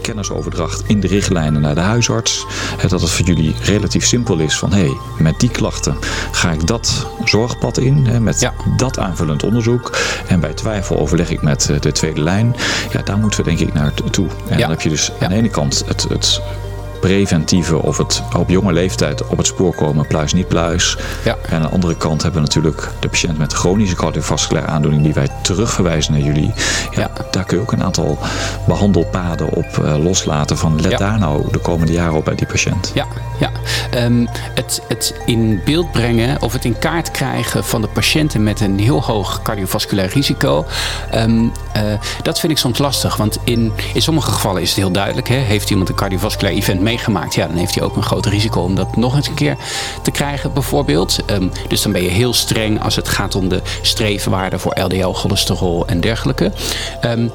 kennisoverdracht 0.00 0.82
in 0.86 1.00
de 1.00 1.06
richtlijnen 1.06 1.60
naar 1.60 1.74
de 1.74 1.80
huisarts. 1.80 2.46
Dat 2.88 3.00
het 3.00 3.10
voor 3.10 3.26
jullie 3.26 3.54
relatief 3.62 4.06
simpel 4.06 4.38
is 4.38 4.58
van 4.58 4.72
hé, 4.72 4.78
hey, 4.78 4.96
met 5.18 5.40
die 5.40 5.50
klachten 5.50 5.96
ga 6.32 6.50
ik 6.50 6.66
dat 6.66 7.06
zorgpad 7.24 7.78
in, 7.78 8.22
met 8.22 8.50
dat 8.76 8.98
aanvullend 8.98 9.42
onderzoek. 9.42 9.98
En 10.26 10.40
bij 10.40 10.52
twijfel 10.52 10.98
overleg 10.98 11.30
ik 11.30 11.42
met 11.42 11.72
de 11.80 11.92
tweede 11.92 12.20
lijn. 12.20 12.56
Ja, 12.92 13.02
daar 13.02 13.18
moeten 13.18 13.44
we 13.44 13.46
denk 13.46 13.60
ik 13.60 13.74
naar 13.74 13.92
toe. 14.10 14.26
En 14.48 14.58
dan 14.58 14.70
heb 14.70 14.80
je 14.80 14.88
dus 14.88 15.12
aan 15.20 15.28
de 15.28 15.34
ene 15.34 15.48
kant 15.48 15.82
het, 15.86 16.06
het 16.08 16.40
preventieve 17.00 17.82
of 17.82 17.96
het 17.96 18.22
op 18.36 18.48
jonge 18.48 18.72
leeftijd 18.72 19.26
op 19.26 19.36
het 19.36 19.46
spoor 19.46 19.74
komen, 19.74 20.06
pluis 20.06 20.32
niet 20.32 20.48
pluis. 20.48 20.96
Ja. 21.24 21.36
En 21.42 21.54
aan 21.54 21.62
de 21.62 21.68
andere 21.68 21.96
kant 21.96 22.22
hebben 22.22 22.40
we 22.40 22.46
natuurlijk 22.46 22.88
de 23.00 23.08
patiënt 23.08 23.38
met 23.38 23.52
chronische 23.52 23.96
cardiovasculaire 23.96 24.70
aandoening 24.70 25.02
die 25.02 25.14
wij 25.14 25.28
terugverwijzen 25.42 26.12
naar 26.12 26.22
jullie. 26.22 26.52
Ja, 26.90 27.10
Daar 27.30 27.44
kun 27.44 27.56
je 27.56 27.62
ook 27.62 27.72
een 27.72 27.84
aantal 27.84 28.18
behandelpaden 28.66 29.48
op 29.48 29.66
uh, 29.82 30.04
loslaten 30.04 30.58
van 30.58 30.80
let 30.80 30.98
daar 30.98 31.18
nou 31.18 31.50
de 31.50 31.58
komende 31.58 31.92
jaren 31.92 32.14
op 32.14 32.24
bij 32.24 32.34
die 32.34 32.46
patiënt. 32.46 32.90
Ja, 32.94 33.06
ja. 33.38 33.50
Um, 34.04 34.28
het, 34.54 34.82
het 34.88 35.14
in 35.26 35.60
beeld 35.64 35.92
brengen 35.92 36.42
of 36.42 36.52
het 36.52 36.64
in 36.64 36.78
kaart 36.78 37.10
krijgen 37.10 37.64
van 37.64 37.80
de 37.80 37.88
patiënten 37.88 38.42
met 38.42 38.60
een 38.60 38.78
heel 38.78 39.02
hoog 39.02 39.42
cardiovasculair 39.42 40.08
risico, 40.08 40.66
um, 41.14 41.52
uh, 41.76 41.82
dat 42.22 42.40
vind 42.40 42.52
ik 42.52 42.58
soms 42.58 42.78
lastig. 42.78 43.16
Want 43.16 43.38
in, 43.44 43.72
in 43.94 44.02
sommige 44.02 44.30
gevallen 44.30 44.62
is 44.62 44.68
het 44.68 44.78
heel 44.78 44.90
duidelijk. 44.90 45.28
Hè? 45.28 45.34
Heeft 45.34 45.70
iemand 45.70 45.88
een 45.88 45.94
cardiovasculair 45.94 46.56
event 46.56 46.80
meegemaakt, 46.90 47.35
ja, 47.35 47.46
dan 47.46 47.57
heeft 47.57 47.74
hij 47.74 47.85
ook 47.85 47.96
een 47.96 48.03
groot 48.03 48.26
risico 48.26 48.61
om 48.61 48.74
dat 48.74 48.96
nog 48.96 49.16
eens 49.16 49.29
een 49.29 49.35
keer 49.35 49.57
te 50.03 50.11
krijgen, 50.11 50.53
bijvoorbeeld. 50.53 51.18
Um, 51.31 51.53
dus 51.68 51.83
dan 51.83 51.92
ben 51.92 52.03
je 52.03 52.09
heel 52.09 52.33
streng 52.33 52.83
als 52.83 52.96
het 52.96 53.09
gaat 53.09 53.35
om 53.35 53.48
de 53.48 53.62
streefwaarden 53.83 54.61
voor 54.61 54.81
LDL, 54.81 55.11
cholesterol 55.11 55.87
en 55.87 56.00
dergelijke. 56.00 56.53
Um, 57.05 57.33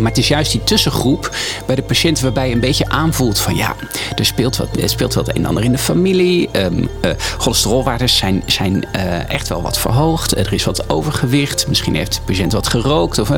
maar 0.00 0.10
het 0.10 0.20
is 0.20 0.28
juist 0.28 0.52
die 0.52 0.64
tussengroep 0.64 1.36
bij 1.66 1.74
de 1.74 1.82
patiënt 1.82 2.20
waarbij 2.20 2.48
je 2.48 2.54
een 2.54 2.60
beetje 2.60 2.88
aanvoelt 2.88 3.38
van 3.38 3.56
ja, 3.56 3.74
er 4.16 4.24
speelt 4.24 4.56
wat, 4.56 4.68
er 4.80 4.88
speelt 4.88 5.14
wat 5.14 5.28
een 5.28 5.34
en 5.34 5.46
ander 5.46 5.64
in 5.64 5.72
de 5.72 5.78
familie. 5.78 6.48
Um, 6.52 6.88
uh, 7.02 7.10
cholesterolwaardes 7.38 8.16
zijn, 8.16 8.42
zijn 8.46 8.86
uh, 8.96 9.30
echt 9.30 9.48
wel 9.48 9.62
wat 9.62 9.78
verhoogd. 9.78 10.36
Er 10.36 10.52
is 10.52 10.64
wat 10.64 10.90
overgewicht. 10.90 11.68
Misschien 11.68 11.94
heeft 11.94 12.14
de 12.14 12.20
patiënt 12.24 12.52
wat 12.52 12.68
gerookt. 12.68 13.18
Of, 13.18 13.30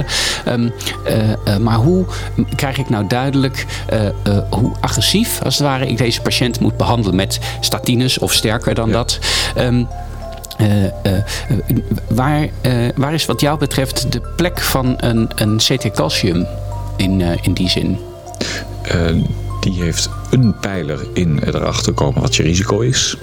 um, 0.49 0.73
uh, 1.47 1.57
maar 1.57 1.77
hoe 1.77 2.05
krijg 2.55 2.79
ik 2.79 2.89
nou 2.89 3.07
duidelijk 3.07 3.67
hoe 4.51 4.73
agressief 4.81 5.43
als 5.43 5.59
het 5.59 5.67
ware 5.67 5.87
ik 5.87 5.99
deze 5.99 6.21
patiënt 6.21 6.61
moet 6.61 6.77
behandelen 6.77 7.17
met 7.17 7.39
statines 7.61 8.19
of 8.19 8.33
sterker 8.33 8.75
dan 8.75 8.91
dat? 8.91 9.19
Um, 9.59 9.89
uh, 10.61 10.85
uh, 10.85 10.91
waar, 12.09 12.43
uh, 12.43 12.89
waar 12.97 13.15
is 13.15 13.27
wat 13.27 13.41
jou 13.41 13.59
betreft 13.59 14.13
de 14.13 14.21
plek 14.37 14.61
van 14.61 14.95
een, 14.97 15.31
een 15.35 15.57
CT-calcium 15.57 16.47
in, 16.97 17.21
in 17.21 17.53
die 17.53 17.69
zin? 17.69 17.99
die 19.61 19.83
heeft 19.83 20.09
een 20.31 20.55
pijler 20.61 21.07
in 21.13 21.41
erachter 21.45 21.93
komen 21.93 22.21
wat 22.21 22.37
je 22.37 22.43
risico 22.43 22.81
is. 22.81 23.17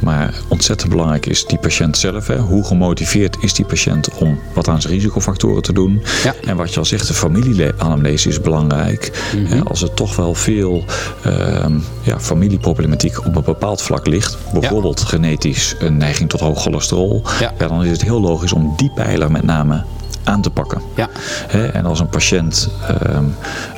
Maar 0.00 0.34
ontzettend 0.48 0.90
belangrijk 0.90 1.26
is 1.26 1.46
die 1.46 1.58
patiënt 1.58 1.96
zelf. 1.96 2.26
Hè. 2.26 2.38
Hoe 2.38 2.64
gemotiveerd 2.64 3.36
is 3.40 3.54
die 3.54 3.64
patiënt 3.64 4.08
om 4.14 4.38
wat 4.54 4.68
aan 4.68 4.80
zijn 4.80 4.92
risicofactoren 4.92 5.62
te 5.62 5.72
doen? 5.72 6.02
Ja. 6.24 6.34
En 6.44 6.56
wat 6.56 6.72
je 6.72 6.78
al 6.78 6.84
zegt, 6.84 7.06
de 7.06 7.14
familieanamnese 7.14 8.28
is 8.28 8.40
belangrijk. 8.40 9.30
Mm 9.34 9.62
Als 9.62 9.82
er 9.82 9.94
toch 9.94 10.16
wel 10.16 10.34
veel 10.34 10.84
uh, 11.26 11.66
ja, 12.02 12.20
familieproblematiek 12.20 13.26
op 13.26 13.36
een 13.36 13.44
bepaald 13.44 13.82
vlak 13.82 14.06
ligt, 14.06 14.38
bijvoorbeeld 14.52 15.00
genetisch 15.00 15.74
een 15.78 15.96
neiging 15.96 16.28
tot 16.28 16.40
hoog 16.40 16.62
cholesterol, 16.62 17.22
ja. 17.40 17.52
dan 17.58 17.84
is 17.84 17.90
het 17.90 18.02
heel 18.02 18.20
logisch 18.20 18.52
om 18.52 18.74
die 18.76 18.90
pijler 18.94 19.30
met 19.30 19.42
name 19.42 19.84
aan 20.24 20.42
te 20.42 20.50
pakken. 20.50 20.82
Ja. 20.94 21.08
en 21.72 21.86
als 21.86 22.00
een 22.00 22.08
patiënt 22.08 22.68
ehm, 22.88 23.24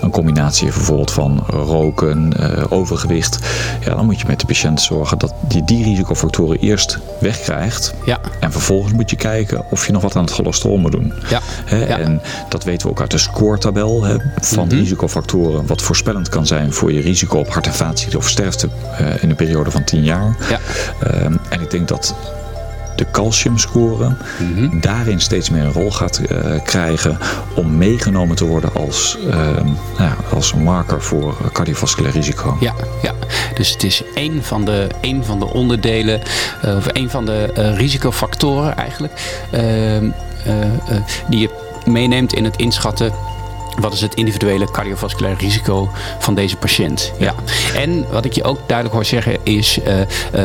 een 0.00 0.10
combinatie 0.10 0.64
heeft 0.64 0.76
bijvoorbeeld 0.76 1.10
van 1.10 1.44
roken, 1.46 2.32
uh, 2.40 2.64
overgewicht, 2.68 3.38
ja, 3.84 3.94
dan 3.94 4.04
moet 4.04 4.20
je 4.20 4.26
met 4.26 4.40
de 4.40 4.46
patiënt 4.46 4.80
zorgen 4.80 5.18
dat 5.18 5.34
je 5.48 5.64
die 5.64 5.84
risicofactoren 5.84 6.58
eerst 6.58 6.98
wegkrijgt. 7.20 7.94
Ja. 8.04 8.20
En 8.40 8.52
vervolgens 8.52 8.92
moet 8.92 9.10
je 9.10 9.16
kijken 9.16 9.64
of 9.70 9.86
je 9.86 9.92
nog 9.92 10.02
wat 10.02 10.16
aan 10.16 10.24
het 10.24 10.32
cholesterol 10.32 10.76
moet 10.76 10.92
doen. 10.92 11.12
Ja. 11.28 11.40
ja. 11.66 11.98
En 11.98 12.20
dat 12.48 12.64
weten 12.64 12.86
we 12.86 12.92
ook 12.92 13.00
uit 13.00 13.10
de 13.10 13.18
scoretabel 13.18 14.06
van 14.40 14.64
mm 14.64 14.78
risicofactoren, 14.80 15.66
wat 15.66 15.82
voorspellend 15.82 16.28
kan 16.28 16.46
zijn 16.46 16.72
voor 16.72 16.92
je 16.92 17.00
risico 17.00 17.38
op 17.38 17.48
hart- 17.48 17.66
en 17.66 17.74
vaatziekten 17.74 18.18
of 18.18 18.28
sterfte 18.28 18.68
uh, 19.00 19.22
in 19.22 19.30
een 19.30 19.36
periode 19.36 19.70
van 19.70 19.84
10 19.84 20.04
jaar. 20.04 20.36
Ja. 20.48 20.58
Um, 21.24 21.38
en 21.48 21.60
ik 21.60 21.70
denk 21.70 21.88
dat 21.88 22.14
de 22.96 23.06
calciumscore 23.10 24.16
mm 24.38 24.80
daarin 24.80 25.20
steeds 25.20 25.50
meer 25.50 25.64
een 25.64 25.72
rol 25.72 25.90
gaat 25.90 26.20
uh, 26.30 26.62
krijgen 26.64 27.18
om 27.54 27.76
meegenomen 27.76 28.36
te 28.36 28.44
worden 28.44 28.74
als, 28.74 29.18
uh, 29.26 29.34
nou, 29.98 30.12
als 30.32 30.54
marker 30.54 31.02
voor 31.02 31.36
cardiovasculair 31.52 32.14
risico. 32.14 32.56
Ja, 32.60 32.74
ja, 33.02 33.12
dus 33.54 33.70
het 33.70 33.82
is 33.82 34.02
één 34.14 34.44
van 34.44 34.64
de, 34.64 34.86
één 35.00 35.24
van 35.24 35.38
de 35.38 35.46
onderdelen, 35.46 36.20
uh, 36.64 36.76
of 36.76 36.86
één 36.86 37.10
van 37.10 37.26
de 37.26 37.44
risicofactoren 37.76 38.76
eigenlijk, 38.76 39.12
ehm, 39.50 40.10
die 41.28 41.40
je 41.40 41.50
meeneemt 41.84 42.32
in 42.32 42.44
het 42.44 42.56
inschatten 42.56 43.12
wat 43.78 43.92
is 43.92 44.00
het 44.00 44.14
individuele 44.14 44.70
cardiovasculair 44.70 45.36
risico 45.38 45.90
van 46.18 46.34
deze 46.34 46.56
patiënt? 46.56 47.12
Ja. 47.18 47.34
En 47.74 48.06
wat 48.10 48.24
ik 48.24 48.32
je 48.32 48.44
ook 48.44 48.58
duidelijk 48.66 48.96
hoor 48.96 49.04
zeggen 49.04 49.38
is: 49.42 49.78
uh, 49.78 49.98
uh, 49.98 50.04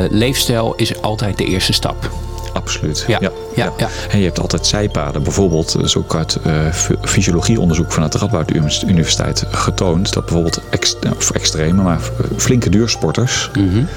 leefstijl 0.09 0.73
is 0.75 1.01
altijd 1.01 1.37
de 1.37 1.45
eerste 1.45 1.73
stap. 1.73 2.09
Absoluut. 2.55 3.03
Ja. 3.07 3.19
Ja. 3.21 3.31
ja. 3.55 3.87
En 4.09 4.17
je 4.19 4.25
hebt 4.25 4.39
altijd 4.39 4.65
zijpaden. 4.65 5.23
Bijvoorbeeld, 5.23 5.73
dat 5.73 5.83
is 5.83 5.97
ook 5.97 6.15
uit 6.15 6.39
uh, 6.47 6.71
fysiologieonderzoek 7.01 7.91
vanuit 7.91 8.11
de 8.11 8.17
Radboud 8.17 8.51
Universiteit 8.85 9.45
getoond. 9.51 10.13
Dat 10.13 10.25
bijvoorbeeld 10.25 10.61
ex, 10.69 10.95
of 11.17 11.31
extreme, 11.31 11.83
maar 11.83 11.99
flinke 12.37 12.69
duursporters. 12.69 13.49
Mm 13.57 13.87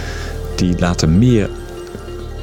die 0.59 0.79
laten 0.79 1.19
meer 1.19 1.51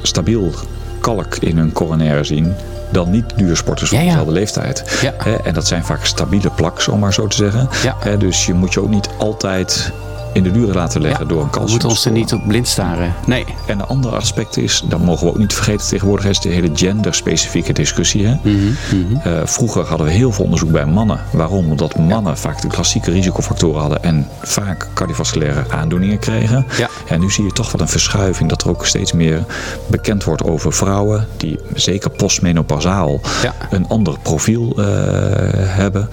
stabiel 0.02 0.54
kalk 1.00 1.36
in 1.36 1.56
hun 1.56 1.72
coronaire 1.72 2.24
zien 2.24 2.54
dan 2.90 3.10
niet 3.10 3.24
duursporters 3.36 3.90
van 3.90 3.98
dezelfde 3.98 4.32
leeftijd. 4.32 4.98
Ja. 5.02 5.14
en 5.44 5.54
dat 5.54 5.66
zijn 5.66 5.84
vaak 5.84 6.04
stabiele 6.04 6.50
plaks, 6.50 6.88
om 6.88 6.98
maar 6.98 7.12
zo 7.12 7.26
te 7.26 7.36
zeggen. 7.36 7.68
Ja. 7.82 8.16
dus 8.16 8.46
je 8.46 8.54
moet 8.54 8.72
je 8.72 8.82
ook 8.82 8.88
niet 8.88 9.08
altijd 9.18 9.92
in 10.36 10.42
de 10.42 10.50
duren 10.50 10.74
laten 10.74 11.00
leggen 11.00 11.28
door 11.28 11.42
een 11.42 11.50
calcium. 11.50 11.64
We 11.64 11.70
moeten 11.70 11.88
ons 11.88 12.04
er 12.04 12.12
niet 12.12 12.32
op 12.32 12.46
blind 12.46 12.68
staren. 12.68 13.14
Nee. 13.26 13.44
En 13.66 13.78
een 13.78 13.86
ander 13.86 14.16
aspect 14.16 14.56
is, 14.56 14.82
dat 14.88 15.00
mogen 15.00 15.26
we 15.26 15.32
ook 15.32 15.38
niet 15.38 15.54
vergeten 15.54 15.86
tegenwoordig, 15.86 16.26
is 16.26 16.40
de 16.40 16.48
hele 16.48 16.70
genderspecifieke 16.74 17.72
discussie. 17.72 18.26
Hè? 18.26 18.34
Mm 18.42 18.76
-hmm. 18.90 19.20
uh, 19.26 19.40
vroeger 19.44 19.84
hadden 19.84 20.06
we 20.06 20.12
heel 20.12 20.32
veel 20.32 20.44
onderzoek 20.44 20.70
bij 20.70 20.86
mannen. 20.86 21.20
Waarom? 21.32 21.70
Omdat 21.70 21.98
mannen 21.98 22.38
vaak 22.38 22.62
de 22.62 22.68
klassieke 22.68 23.10
risicofactoren 23.10 23.80
hadden 23.80 24.02
en 24.02 24.28
vaak 24.42 24.88
cardiovasculaire 24.94 25.64
aandoeningen 25.70 26.18
kregen. 26.18 26.66
Ja. 26.78 26.88
En 27.08 27.20
nu 27.20 27.30
zie 27.30 27.44
je 27.44 27.52
toch 27.52 27.72
wel 27.72 27.80
een 27.80 27.88
verschuiving 27.88 28.48
dat 28.48 28.62
er 28.62 28.68
ook 28.68 28.86
steeds 28.86 29.12
meer 29.12 29.44
bekend 29.86 30.24
wordt 30.24 30.44
over 30.44 30.72
vrouwen 30.72 31.26
die 31.36 31.58
zeker 31.74 32.10
postmenopausaal 32.10 33.20
ja. 33.42 33.54
een 33.70 33.88
ander 33.88 34.18
profiel 34.22 34.74
uh, 34.78 34.84
hebben. 35.56 36.08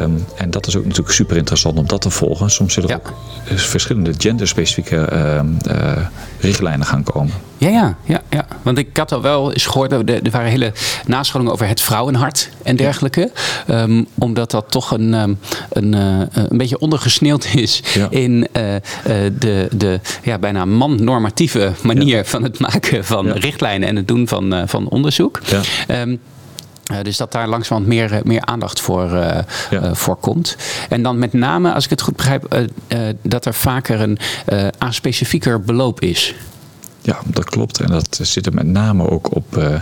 Um, 0.00 0.24
en 0.36 0.50
dat 0.50 0.66
is 0.66 0.76
ook 0.76 0.84
natuurlijk 0.84 1.14
super 1.14 1.36
interessant 1.36 1.78
om 1.78 1.86
dat 1.86 2.00
te 2.00 2.10
volgen. 2.10 2.50
Soms 2.50 2.74
zit 2.74 2.90
er 2.90 2.96
ook 2.96 3.14
verschillende 3.54 4.12
genderspecifieke 4.18 5.08
uh, 5.12 5.40
richtlijnen 6.40 6.86
gaan 6.86 7.02
komen. 7.02 7.34
Ja, 7.58 7.68
ja, 7.68 7.96
ja, 8.04 8.22
ja. 8.30 8.46
Want 8.62 8.78
ik 8.78 8.96
had 8.96 9.12
al 9.12 9.22
wel 9.22 9.52
eens 9.52 9.66
gehoord, 9.66 9.92
er, 9.92 10.22
er 10.24 10.30
waren 10.30 10.50
hele 10.50 10.72
nascholingen 11.06 11.52
over 11.52 11.68
het 11.68 11.80
vrouwenhart 11.80 12.50
en 12.62 12.76
dergelijke. 12.76 13.30
Ja. 13.66 13.82
Um, 13.82 14.06
omdat 14.14 14.50
dat 14.50 14.70
toch 14.70 14.90
een, 14.90 15.14
um, 15.14 15.38
een, 15.70 15.94
uh, 15.94 16.20
een 16.32 16.58
beetje 16.58 16.78
ondergesneeuwd 16.78 17.44
is 17.54 17.82
ja. 17.94 18.06
in 18.10 18.48
uh, 18.52 18.74
de, 19.38 19.68
de 19.76 20.00
ja, 20.22 20.38
bijna 20.38 20.64
man-normatieve 20.64 21.72
manier 21.82 22.24
van 22.24 22.42
het 22.42 22.58
maken 22.58 23.04
van 23.04 23.30
richtlijnen 23.30 23.88
en 23.88 23.96
het 23.96 24.08
doen 24.08 24.28
van, 24.28 24.68
van 24.68 24.88
onderzoek. 24.88 25.40
Um, 25.88 26.20
uh, 26.92 27.02
dus 27.02 27.16
dat 27.16 27.32
daar 27.32 27.48
langzamerhand 27.48 27.94
meer, 27.94 28.12
eh, 28.12 28.22
meer 28.22 28.44
aandacht 28.44 28.80
voor, 28.80 29.12
uh, 29.12 29.38
ja. 29.70 29.94
voor 29.94 30.16
komt. 30.16 30.56
En 30.88 31.02
dan 31.02 31.18
met 31.18 31.32
name, 31.32 31.72
als 31.72 31.84
ik 31.84 31.90
het 31.90 32.00
goed 32.00 32.16
begrijp, 32.16 32.66
dat 33.22 33.44
er 33.44 33.54
vaker 33.54 34.00
een 34.00 34.18
aanspecifieker 34.78 35.60
beloop 35.60 36.00
is. 36.00 36.34
Ja, 37.06 37.20
dat 37.26 37.44
klopt. 37.44 37.80
En 37.80 37.90
dat 37.90 38.18
zit 38.22 38.46
er 38.46 38.54
met 38.54 38.66
name 38.66 39.10
ook 39.10 39.34
op 39.34 39.56
uh, 39.56 39.64
uh, 39.64 39.78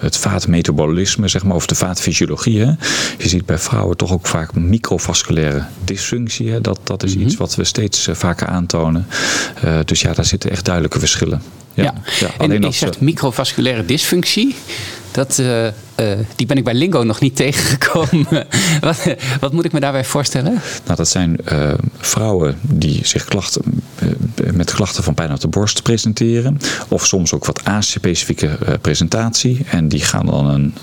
het 0.00 0.16
vaatmetabolisme, 0.16 1.28
zeg 1.28 1.44
maar, 1.44 1.56
of 1.56 1.66
de 1.66 1.74
vaatfysiologie. 1.74 2.60
Hè. 2.60 2.72
Je 3.18 3.28
ziet 3.28 3.46
bij 3.46 3.58
vrouwen 3.58 3.96
toch 3.96 4.12
ook 4.12 4.26
vaak 4.26 4.54
microvasculaire 4.54 5.64
dysfunctie. 5.84 6.50
Hè. 6.50 6.60
Dat, 6.60 6.80
dat 6.84 7.02
is 7.02 7.10
mm 7.10 7.18
-hmm. 7.18 7.26
iets 7.26 7.36
wat 7.36 7.54
we 7.54 7.64
steeds 7.64 8.08
vaker 8.12 8.46
aantonen. 8.46 9.06
dus 9.84 10.00
ja, 10.00 10.12
daar 10.12 10.24
zitten 10.24 10.50
echt 10.50 10.64
duidelijke 10.64 10.98
verschillen. 10.98 11.42
Ja, 11.74 11.94
ja. 12.20 12.28
en 12.38 12.62
je 12.62 12.70
zegt 12.70 13.00
microvasculaire 13.00 13.84
dysfunctie. 13.84 14.56
Dat, 15.14 15.38
uh, 15.38 15.64
uh, 15.66 15.72
die 16.36 16.46
ben 16.46 16.56
ik 16.56 16.64
bij 16.64 16.74
Lingo 16.74 17.02
nog 17.02 17.20
niet 17.20 17.36
tegengekomen. 17.44 18.46
wat, 18.80 19.14
wat, 19.40 19.52
moet 19.52 19.64
ik 19.64 19.72
me 19.72 19.80
daarbij 19.80 20.04
voorstellen? 20.04 20.52
Nou, 20.84 20.96
dat 20.96 21.08
zijn 21.08 21.36
uh, 21.52 21.72
vrouwen 21.98 22.58
die 22.62 23.06
zich 23.06 23.24
klachten, 23.24 23.62
met 24.52 24.72
klachten 24.74 25.02
van 25.04 25.14
pijn 25.14 25.32
op 25.32 25.40
de 25.40 25.48
borst 25.48 25.82
presenteren. 25.82 26.58
Of 26.88 27.06
soms 27.06 27.32
ook 27.32 27.44
wat 27.44 27.68
A-specifieke 27.68 28.58
presentatie. 28.80 29.64
En 29.70 29.88
die 29.88 30.00
gaan 30.00 30.26
dan 30.26 30.46
een 30.46 30.74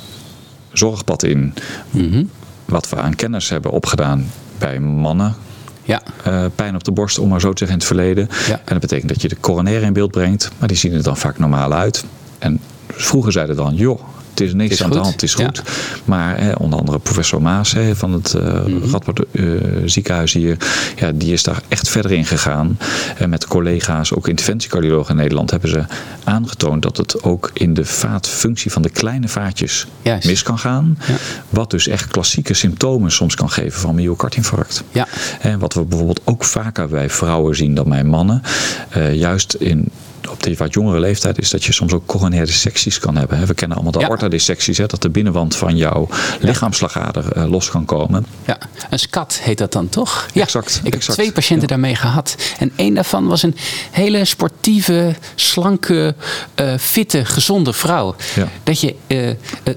zorgpad 0.74 1.24
in. 1.24 1.54
Mm 1.90 2.12
-hmm. 2.12 2.30
Wat 2.66 2.90
we 2.90 2.96
aan 2.96 3.16
kennis 3.16 3.50
hebben 3.50 3.72
opgedaan 3.72 4.32
bij 4.58 4.80
mannen 4.80 5.36
Ja. 5.84 6.02
eh, 6.24 6.46
pijn 6.56 6.76
op 6.76 6.84
de 6.84 6.92
borst, 6.92 7.20
om 7.20 7.30
maar 7.30 7.40
zo 7.42 7.54
te 7.54 7.58
zeggen, 7.66 7.78
in 7.78 7.84
het 7.86 7.98
verleden. 7.98 8.28
Ja. 8.48 8.54
En 8.54 8.62
dat 8.66 8.80
betekent 8.80 9.10
dat 9.10 9.22
je 9.22 9.28
de 9.28 9.40
coronaire 9.40 9.86
in 9.86 9.94
beeld 9.94 10.12
brengt, 10.12 10.52
maar 10.58 10.68
die 10.68 10.78
zien 10.78 10.94
er 10.94 11.04
dan 11.04 11.18
vaak 11.18 11.40
normaal 11.40 11.74
uit. 11.74 12.04
En 12.40 12.60
vroeger 12.88 13.32
zeiden 13.32 13.56
dan, 13.56 13.76
joh, 13.76 14.02
het 14.42 14.50
is 14.50 14.62
niks 14.62 14.72
is 14.74 14.84
aan 14.84 14.90
de 14.90 14.98
hand, 14.98 15.12
het 15.12 15.24
is 15.24 15.34
Ja. 15.34 15.46
goed. 15.46 15.62
Maar 16.06 16.38
hè, 16.40 16.52
onder 16.52 16.80
andere 16.80 17.00
professor 17.00 17.42
Maas 17.42 17.72
hè, 17.74 17.96
van 17.96 18.14
het 18.14 18.34
Mhm. 18.34 18.92
Radboud 18.92 19.26
eh, 19.32 19.44
ziekenhuis 19.86 20.34
hier, 20.34 20.58
ja, 20.96 21.12
die 21.12 21.34
is 21.34 21.44
daar 21.44 21.62
echt 21.68 21.90
verder 21.90 22.12
in 22.12 22.26
gegaan. 22.26 22.78
En 23.18 23.30
met 23.30 23.48
collega's, 23.48 24.14
ook 24.14 24.28
interventiecardiologen 24.28 25.12
in 25.16 25.22
Nederland, 25.22 25.52
hebben 25.52 25.70
ze 25.70 25.84
aangetoond 26.24 26.82
dat 26.82 26.98
het 26.98 27.24
ook 27.24 27.50
in 27.54 27.74
de 27.74 27.86
vaatfunctie 27.86 28.72
van 28.72 28.82
de 28.82 28.90
kleine 28.90 29.28
vaatjes 29.28 29.88
Juist. 30.02 30.26
mis 30.28 30.44
kan 30.44 30.60
gaan. 30.60 30.98
Ja. 31.08 31.16
Wat 31.50 31.70
dus 31.72 31.88
echt 31.88 32.08
klassieke 32.08 32.54
symptomen 32.54 33.12
soms 33.12 33.36
kan 33.36 33.50
geven 33.50 33.80
van 33.82 33.96
myocardinfarct. 33.96 34.84
Ja. 34.92 35.08
En 35.42 35.60
wat 35.60 35.74
we 35.74 35.82
bijvoorbeeld 35.84 36.22
ook 36.24 36.44
vaker 36.44 36.88
bij 36.88 37.10
vrouwen 37.10 37.56
zien 37.56 37.76
dan 37.76 37.90
bij 37.90 38.04
mannen, 38.04 38.42
eh, 38.90 39.14
juist 39.16 39.54
in 39.54 39.90
op 40.30 40.44
die 40.44 40.58
wat 40.58 40.74
jongere 40.74 41.00
leeftijd 41.00 41.38
is 41.38 41.50
dat 41.50 41.64
je 41.64 41.72
soms 41.72 41.94
ook 41.94 42.06
coronaire 42.06 42.46
dissecties 42.46 43.00
kan 43.00 43.16
hebben. 43.16 43.38
hè. 43.38 43.46
We 43.46 43.54
kennen 43.54 43.78
allemaal 43.78 43.94
de 43.94 44.00
Ja. 44.00 44.08
aortadissecties, 44.10 44.78
dat 44.78 45.02
de 45.02 45.10
binnenwand 45.10 45.56
van 45.56 45.78
jouw 45.78 46.08
lichaamsslagader 46.40 47.32
eh, 47.32 47.50
los 47.50 47.70
kan 47.70 47.86
komen. 47.86 48.26
Ja, 48.46 48.58
een 48.90 49.00
scat 49.00 49.40
heet 49.42 49.58
dat 49.58 49.72
dan 49.72 49.90
toch? 49.90 50.28
Ja, 50.34 50.42
Exact, 50.42 50.76
Ik 50.78 50.84
heb 50.84 50.94
exact. 50.94 51.18
twee 51.18 51.32
patiënten 51.32 51.68
daarmee 51.68 51.96
gehad. 51.96 52.36
En 52.60 52.72
één 52.76 52.94
daarvan 52.94 53.28
was 53.28 53.44
een 53.44 53.56
hele 53.92 54.26
sportieve, 54.26 55.16
slanke, 55.36 56.16
eh, 56.56 56.78
fitte, 56.78 57.26
gezonde 57.26 57.74
vrouw. 57.74 58.16
Ja. 58.36 58.48
Dat 58.64 58.80
je, 58.82 58.96
eh, 59.08 59.30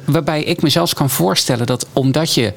waarbij 0.04 0.42
ik 0.42 0.62
me 0.62 0.68
zelfs 0.68 0.94
kan 0.94 1.11
voorstellen 1.11 1.66
dat 1.66 1.87
omdat 1.92 2.35
je 2.35 2.52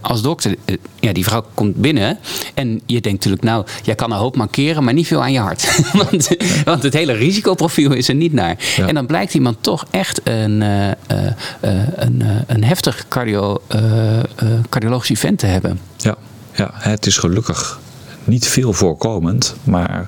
als 0.00 0.22
dokter, 0.22 0.54
ja, 1.00 1.12
die 1.12 1.24
vrouw 1.24 1.44
komt 1.54 1.76
binnen 1.76 2.18
en 2.54 2.80
je 2.86 3.00
denkt 3.00 3.18
natuurlijk, 3.24 3.42
nou, 3.42 3.66
jij 3.82 3.94
kan 3.94 4.10
een 4.12 4.18
hoop 4.18 4.36
mankeren, 4.36 4.84
maar 4.84 4.94
niet 4.94 5.06
veel 5.06 5.20
aan 5.22 5.32
je 5.32 5.38
hart. 5.38 5.80
want, 6.10 6.28
want 6.64 6.82
het 6.82 6.92
hele 6.94 7.12
risicoprofiel 7.18 7.92
is 7.92 8.08
er 8.08 8.14
niet 8.14 8.32
naar. 8.32 8.56
Ja. 8.76 8.86
En 8.86 8.94
dan 8.94 9.06
blijkt 9.06 9.34
iemand 9.34 9.56
toch 9.60 9.84
echt 9.90 10.20
een, 10.24 10.62
eh, 10.62 10.90
eh, 10.90 10.96
eh, 11.60 11.72
een, 11.96 12.22
een 12.46 12.64
heftig 12.64 13.04
cardio, 13.08 13.62
cardiologisch 14.68 15.10
event 15.10 15.38
te 15.38 15.46
hebben. 15.46 15.80
Ja, 15.96 16.16
ja, 16.54 16.70
het 16.74 17.06
is 17.06 17.16
gelukkig 17.16 17.78
niet 18.24 18.46
veel 18.48 18.72
voorkomend, 18.72 19.56
maar 19.64 20.06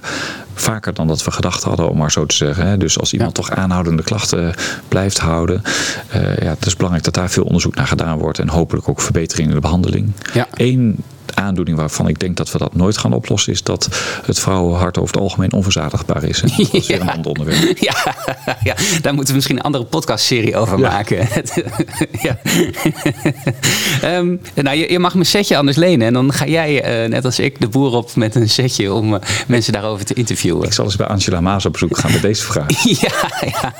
vaker 0.54 0.94
dan 0.94 1.06
dat 1.06 1.24
we 1.24 1.30
gedacht 1.30 1.62
hadden, 1.62 1.90
om 1.90 1.96
maar 1.96 2.12
zo 2.12 2.26
te 2.26 2.34
zeggen. 2.34 2.78
Dus 2.78 2.98
als 2.98 3.12
iemand 3.12 3.36
Ja. 3.36 3.42
toch 3.42 3.50
aanhoudende 3.56 4.02
klachten 4.02 4.54
blijft 4.88 5.18
houden, 5.18 5.62
ja, 6.40 6.50
het 6.50 6.66
is 6.66 6.74
belangrijk 6.76 7.04
dat 7.04 7.14
daar 7.14 7.30
veel 7.30 7.44
onderzoek 7.44 7.74
naar 7.74 7.86
gedaan 7.86 8.18
wordt 8.18 8.38
en 8.38 8.48
hopelijk 8.48 8.88
ook 8.88 9.00
verbetering 9.00 9.48
in 9.48 9.54
de 9.54 9.60
behandeling. 9.60 10.12
Ja. 10.32 10.46
Eén 10.54 10.96
aandoening 11.36 11.76
waarvan 11.76 12.08
ik 12.08 12.18
denk 12.20 12.36
dat 12.36 12.52
we 12.52 12.58
dat 12.58 12.74
nooit 12.74 12.98
gaan 12.98 13.12
oplossen, 13.12 13.52
is 13.52 13.62
dat 13.62 13.88
het 14.24 14.38
vrouwenhart 14.40 14.98
over 14.98 15.12
het 15.14 15.22
algemeen 15.22 15.52
onverzadigbaar 15.52 16.24
is. 16.24 16.40
Dat 16.40 16.72
is 16.72 16.86
weer 16.86 17.00
een 17.00 17.10
ander 17.16 17.30
onderwerp. 17.30 17.78
Ja, 17.90 17.94
ja, 18.62 18.74
daar 19.02 19.12
moeten 19.14 19.28
we 19.30 19.34
misschien 19.34 19.56
een 19.56 19.62
andere 19.62 19.84
podcastserie 19.84 20.56
over 20.56 20.78
Ja. 20.78 20.88
maken. 20.90 21.28
ja. 22.26 22.38
Ehm, 24.02 24.36
nou, 24.54 24.76
je, 24.76 24.90
je 24.92 24.98
mag 24.98 25.14
mijn 25.14 25.26
setje 25.26 25.56
anders 25.56 25.76
lenen. 25.76 26.06
En 26.06 26.12
dan 26.12 26.32
ga 26.32 26.46
jij, 26.46 26.82
eh, 26.82 27.08
net 27.08 27.24
als 27.24 27.38
ik, 27.38 27.60
de 27.60 27.68
boer 27.68 27.92
op 27.92 28.14
met 28.16 28.34
een 28.34 28.48
setje 28.48 28.92
om 28.92 29.14
eh, 29.14 29.20
mensen 29.46 29.72
daarover 29.72 30.04
te 30.04 30.14
interviewen. 30.14 30.64
Ik 30.66 30.72
zal 30.72 30.84
eens 30.84 30.96
bij 30.96 31.06
Angela 31.06 31.40
Maas 31.40 31.66
op 31.66 31.72
bezoek 31.72 31.98
gaan 31.98 32.12
met 32.12 32.22
deze 32.22 32.42
vraag. 32.42 32.84
Ja, 33.00 33.10
ja. 33.40 33.74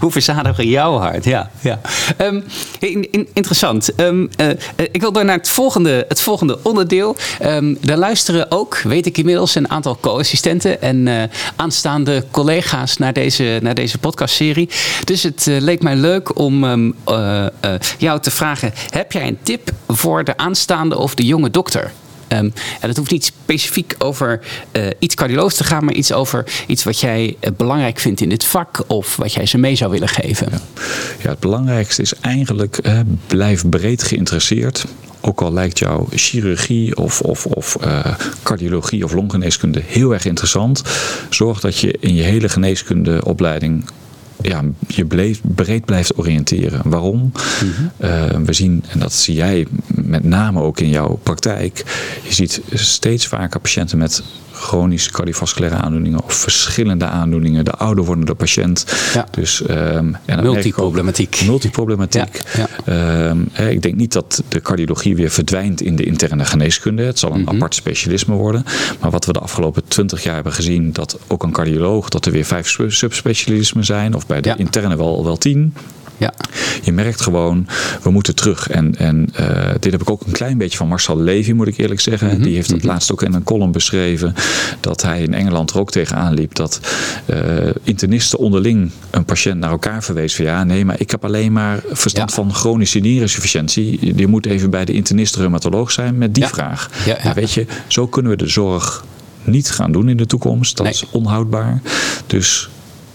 Hoe 0.00 0.10
verzadigen 0.10 0.66
jouw 0.68 0.96
hart? 0.98 1.24
Ja, 1.24 1.50
ja. 1.60 1.80
Ehm, 2.16 2.40
in- 2.78 3.08
in- 3.12 3.28
interessant. 3.32 3.94
Ehm, 3.94 4.26
eh, 4.36 4.50
eh, 4.50 4.56
ik 4.92 5.00
wil 5.00 5.12
door 5.12 5.24
naar 5.24 5.36
het 5.36 5.48
volgende, 5.48 6.04
het 6.08 6.20
volgende 6.20 6.58
onderdeel. 6.62 6.91
Ehm 6.92 7.74
daar 7.80 7.96
luisteren 7.96 8.50
ook, 8.50 8.78
weet 8.78 9.06
ik 9.06 9.18
inmiddels, 9.18 9.54
een 9.54 9.70
aantal 9.70 9.98
co-assistenten 10.00 10.82
en 10.82 11.08
eh, 11.08 11.22
aanstaande 11.56 12.24
collega's 12.30 12.96
naar 12.96 13.12
deze, 13.12 13.58
naar 13.62 13.74
deze 13.74 13.98
podcastserie. 13.98 14.68
Dus 15.04 15.22
het 15.22 15.46
eh, 15.46 15.60
leek 15.60 15.82
mij 15.82 15.96
leuk 15.96 16.38
om 16.38 16.64
ehm, 16.64 16.90
eh, 17.04 17.74
jou 17.98 18.20
te 18.20 18.30
vragen: 18.30 18.72
heb 18.90 19.12
jij 19.12 19.26
een 19.26 19.38
tip 19.42 19.70
voor 19.88 20.24
de 20.24 20.36
aanstaande 20.36 20.98
of 20.98 21.14
de 21.14 21.26
jonge 21.26 21.50
dokter? 21.50 21.92
Ehm, 22.28 22.44
en 22.80 22.88
het 22.88 22.96
hoeft 22.96 23.10
niet 23.10 23.24
specifiek 23.24 23.94
over 23.98 24.40
eh, 24.72 24.86
iets 24.98 25.14
cardiologisch 25.14 25.56
te 25.56 25.64
gaan, 25.64 25.84
maar 25.84 25.94
iets 25.94 26.12
over 26.12 26.44
iets 26.66 26.84
wat 26.84 27.00
jij 27.00 27.36
belangrijk 27.56 27.98
vindt 27.98 28.20
in 28.20 28.28
dit 28.28 28.44
vak 28.44 28.84
of 28.86 29.16
wat 29.16 29.32
jij 29.32 29.46
ze 29.46 29.58
mee 29.58 29.74
zou 29.74 29.90
willen 29.90 30.08
geven. 30.08 30.48
Ja, 31.22 31.30
het 31.30 31.38
belangrijkste 31.38 32.02
is 32.02 32.14
eigenlijk, 32.14 32.78
blijf 33.26 33.68
breed 33.68 34.02
geïnteresseerd. 34.02 34.84
Ook 35.24 35.40
al 35.40 35.52
lijkt 35.52 35.78
jouw 35.78 36.08
chirurgie 36.10 36.96
of, 36.96 37.20
of, 37.20 37.46
of 37.46 37.76
eh, 37.76 38.14
cardiologie 38.42 39.04
of 39.04 39.12
longgeneeskunde 39.12 39.82
heel 39.86 40.12
erg 40.12 40.24
interessant. 40.24 40.82
Zorg 41.30 41.60
dat 41.60 41.78
je 41.78 41.96
in 42.00 42.14
je 42.14 42.22
hele 42.22 42.48
geneeskundeopleiding 42.48 43.84
ja, 44.42 44.62
je 44.86 45.04
bleef, 45.04 45.40
breed 45.42 45.84
blijft 45.84 46.18
oriënteren. 46.18 46.80
Waarom? 46.84 47.32
Eh, 47.96 48.24
we 48.44 48.52
zien, 48.52 48.84
en 48.88 48.98
dat 48.98 49.12
zie 49.12 49.34
jij 49.34 49.66
met 49.86 50.24
name 50.24 50.60
ook 50.60 50.80
in 50.80 50.88
jouw 50.88 51.20
praktijk, 51.22 51.84
je 52.22 52.34
ziet 52.34 52.60
steeds 52.72 53.26
vaker 53.26 53.60
patiënten 53.60 53.98
met 53.98 54.22
chronische 54.62 55.10
cardiovasculaire 55.10 55.76
aandoeningen 55.76 56.22
of 56.24 56.34
verschillende 56.34 57.04
aandoeningen. 57.04 57.64
De 57.64 57.70
ouder 57.70 58.04
wordende 58.04 58.34
patiënt. 58.34 58.84
Ja. 59.14 59.26
Dus, 59.30 59.62
ehm, 59.62 60.12
en 60.24 60.42
Multiproblematiek. 60.42 61.42
Multiproblematiek. 61.46 62.40
Ja, 62.56 62.68
Ehm, 62.84 63.38
hè, 63.52 63.68
ik 63.70 63.82
denk 63.82 63.94
niet 63.94 64.12
dat 64.12 64.42
de 64.48 64.60
cardiologie 64.60 65.16
weer 65.16 65.30
verdwijnt 65.30 65.80
in 65.80 65.96
de 65.96 66.04
interne 66.04 66.44
geneeskunde. 66.44 67.02
Het 67.02 67.18
zal 67.18 67.32
een 67.34 67.40
Mhm. 67.40 67.48
apart 67.54 67.74
specialisme 67.74 68.34
worden. 68.34 68.64
Maar 69.00 69.10
wat 69.10 69.24
we 69.24 69.32
de 69.32 69.38
afgelopen 69.38 69.82
twintig 69.88 70.22
jaar 70.22 70.34
hebben 70.34 70.52
gezien, 70.52 70.92
dat 70.92 71.18
ook 71.26 71.42
een 71.42 71.52
cardioloog, 71.52 72.08
dat 72.08 72.26
er 72.26 72.32
weer 72.32 72.44
vijf 72.44 72.68
sub- 72.68 72.92
subspecialismen 72.92 73.84
zijn, 73.84 74.14
of 74.14 74.26
bij 74.26 74.40
de 74.40 74.48
Ja. 74.48 74.56
interne 74.56 74.96
wel, 74.96 75.24
wel 75.24 75.36
tien. 75.36 75.74
Ja, 76.22 76.32
Je 76.82 76.92
merkt 76.92 77.20
gewoon, 77.20 77.66
we 78.02 78.10
moeten 78.10 78.34
terug. 78.34 78.68
En, 78.68 78.96
en 78.96 79.28
eh, 79.34 79.70
dit 79.80 79.92
heb 79.92 80.00
ik 80.00 80.10
ook 80.10 80.22
een 80.26 80.32
klein 80.32 80.58
beetje 80.58 80.76
van 80.78 80.88
Marcel 80.88 81.18
Levy, 81.20 81.52
moet 81.52 81.66
ik 81.66 81.76
eerlijk 81.78 82.00
zeggen. 82.00 82.28
Mhm, 82.28 82.42
Die 82.42 82.54
heeft 82.54 82.70
het 82.70 82.84
laatst 82.84 83.12
ook 83.12 83.22
in 83.22 83.34
een 83.34 83.42
column 83.44 83.72
beschreven. 83.72 84.34
Dat 84.80 85.02
hij 85.02 85.22
in 85.22 85.34
Engeland 85.34 85.70
er 85.70 85.78
ook 85.78 85.90
tegenaan 85.90 86.34
liep. 86.34 86.54
Dat 86.54 86.80
eh, 87.26 87.38
internisten 87.82 88.38
onderling 88.38 88.90
een 89.10 89.24
patiënt 89.24 89.58
naar 89.58 89.70
elkaar 89.70 90.02
verwees. 90.02 90.34
Van 90.36 90.44
ja, 90.44 90.64
nee, 90.64 90.84
maar 90.84 91.00
ik 91.00 91.10
heb 91.10 91.24
alleen 91.24 91.52
maar 91.52 91.80
verstand 91.92 92.28
Ja. 92.30 92.36
van 92.36 92.54
chronische 92.54 92.98
nierinsufficiëntie. 92.98 94.16
Je 94.16 94.26
moet 94.26 94.46
even 94.46 94.70
bij 94.70 94.84
de 94.84 94.92
internist-reumatoloog 94.92 95.90
zijn 95.90 96.18
met 96.18 96.34
die 96.34 96.42
Ja. 96.42 96.48
vraag. 96.48 96.90
Ja, 97.04 97.34
weet 97.34 97.52
je, 97.52 97.66
zo 97.86 98.06
kunnen 98.06 98.30
we 98.30 98.36
de 98.36 98.48
zorg 98.48 99.04
niet 99.44 99.70
gaan 99.70 99.92
doen 99.92 100.08
in 100.08 100.16
de 100.16 100.26
toekomst. 100.26 100.76
Dat 100.76 100.86
Nee. 100.86 100.94
is 100.94 101.04
onhoudbaar. 101.10 101.80
Dus 102.26 102.68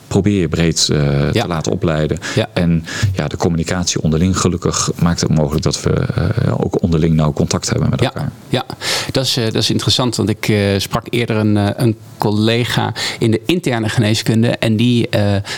probeer 0.08 0.40
je 0.40 0.48
breed 0.48 0.90
eh, 0.92 1.32
Ja. 1.34 1.42
te 1.42 1.48
laten 1.48 1.72
opleiden. 1.72 2.18
Ja. 2.36 2.50
En 2.54 2.86
ja, 3.14 3.28
de 3.28 3.38
communicatie 3.38 4.02
onderling 4.02 4.38
gelukkig 4.40 4.92
maakt 5.02 5.22
het 5.22 5.30
mogelijk 5.36 5.64
dat 5.64 5.82
we 5.82 5.90
eh, 5.94 6.64
ook 6.64 6.82
onderling 6.82 7.16
nauw 7.16 7.34
contact 7.34 7.70
hebben 7.70 7.90
met 7.90 8.00
ja, 8.00 8.06
elkaar. 8.06 8.32
ja. 8.50 8.66
Dat, 9.12 9.24
is, 9.26 9.38
eh, 9.38 9.44
dat 9.44 9.56
is 9.56 9.70
interessant, 9.70 10.16
want 10.16 10.30
ik 10.30 10.54
sprak 10.78 11.06
eerder 11.10 11.36
een, 11.36 11.56
een 11.84 11.96
collega 12.18 12.94
in 13.20 13.32
de 13.32 13.42
interne 13.46 13.90
geneeskunde 13.90 14.48
en 14.48 14.76
die 14.76 15.10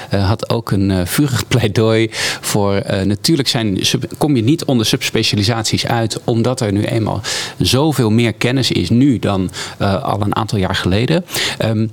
had 0.10 0.50
ook 0.50 0.72
een 0.72 1.08
vurig 1.08 1.48
pleidooi 1.48 2.08
voor 2.42 2.82
natuurlijk 3.04 3.48
zijn, 3.48 3.78
sub- 3.86 4.14
kom 4.18 4.36
je 4.36 4.44
niet 4.44 4.66
onder 4.66 4.86
subspecialisaties 4.86 5.86
uit, 5.88 6.20
omdat 6.24 6.62
er 6.62 6.72
nu 6.72 6.84
eenmaal 6.84 7.22
zoveel 7.58 8.10
meer 8.10 8.34
kennis 8.34 8.72
is 8.72 8.90
nu 8.90 9.20
dan 9.20 9.50
al 9.78 10.22
een 10.22 10.36
aantal 10.36 10.58
jaar 10.60 10.76
geleden. 10.76 11.26
Ehm, 11.58 11.88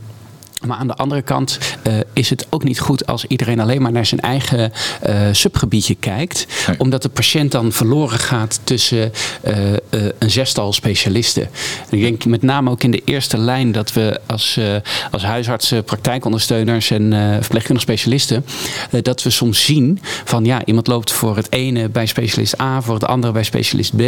maar 0.64 0.76
aan 0.76 0.86
de 0.86 0.94
andere 0.94 1.22
kant 1.22 1.58
eh, 1.82 1.94
is 2.12 2.30
het 2.30 2.46
ook 2.50 2.64
niet 2.64 2.80
goed 2.80 3.06
als 3.06 3.24
iedereen 3.24 3.60
alleen 3.60 3.82
maar 3.82 3.92
naar 3.92 4.06
zijn 4.06 4.20
eigen 4.20 4.72
eh, 5.00 5.28
subgebiedje 5.32 5.94
kijkt. 5.94 6.46
Nee. 6.66 6.78
Omdat 6.78 7.02
de 7.02 7.08
patiënt 7.08 7.52
dan 7.52 7.72
verloren 7.72 8.18
gaat 8.18 8.60
tussen 8.64 9.12
eh, 9.40 9.54
een 10.18 10.30
zestal 10.30 10.72
specialisten. 10.72 11.42
En 11.90 11.96
ik 11.96 12.00
denk 12.00 12.24
met 12.24 12.42
name 12.42 12.70
ook 12.70 12.82
in 12.82 12.90
de 12.90 13.02
eerste 13.04 13.38
lijn 13.38 13.72
dat 13.72 13.92
we 13.92 14.20
als, 14.26 14.58
als 15.10 15.24
huisartsen, 15.24 15.84
praktijkondersteuners 15.84 16.90
en 16.90 17.12
verpleegkundige 17.40 17.86
specialisten. 17.86 18.44
dat 19.02 19.22
we 19.22 19.30
soms 19.30 19.64
zien 19.64 19.98
van 20.24 20.44
ja, 20.44 20.64
iemand 20.64 20.86
loopt 20.86 21.12
voor 21.12 21.36
het 21.36 21.52
ene 21.52 21.88
bij 21.88 22.06
specialist 22.06 22.60
A, 22.60 22.80
voor 22.80 22.94
het 22.94 23.06
andere 23.06 23.32
bij 23.32 23.42
specialist 23.42 23.96
B. 23.96 24.00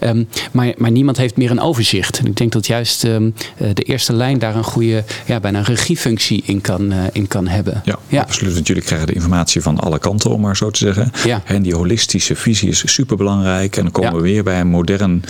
ehm, 0.00 0.24
maar, 0.52 0.72
maar 0.76 0.90
niemand 0.90 1.16
heeft 1.16 1.36
meer 1.36 1.50
een 1.50 1.60
overzicht. 1.60 2.18
En 2.18 2.26
ik 2.26 2.36
denk 2.36 2.52
dat 2.52 2.66
juist 2.66 3.04
ehm, 3.04 3.30
eh, 3.56 3.68
de 3.74 3.82
eerste 3.82 4.12
lijn 4.12 4.38
daar 4.38 4.56
een 4.56 4.64
goede, 4.64 5.04
ja, 5.26 5.40
bijna 5.40 5.58
een 5.58 5.64
regiefunctie 5.86 6.42
in 6.46 6.60
kan, 6.60 6.92
eh, 6.92 6.98
in 7.12 7.28
kan 7.28 7.46
hebben. 7.48 7.82
Ja, 7.84 7.98
Ja. 8.08 8.20
absoluut. 8.22 8.54
Want 8.54 8.66
jullie 8.66 8.82
krijgen 8.82 9.06
de 9.06 9.12
informatie 9.12 9.62
van 9.62 9.78
alle 9.78 9.98
kanten, 9.98 10.30
om 10.30 10.40
maar 10.40 10.56
zo 10.56 10.70
te 10.70 10.78
zeggen. 10.78 11.10
Ja. 11.24 11.42
En 11.44 11.62
die 11.62 11.74
holistische 11.74 12.36
visie 12.36 12.68
is 12.68 12.82
superbelangrijk. 12.92 13.76
En 13.76 13.82
dan 13.82 13.92
komen 13.92 14.10
Ja. 14.10 14.16
we 14.16 14.22
weer 14.22 14.42
bij 14.44 14.60
een 14.60 14.66
modern 14.68 15.22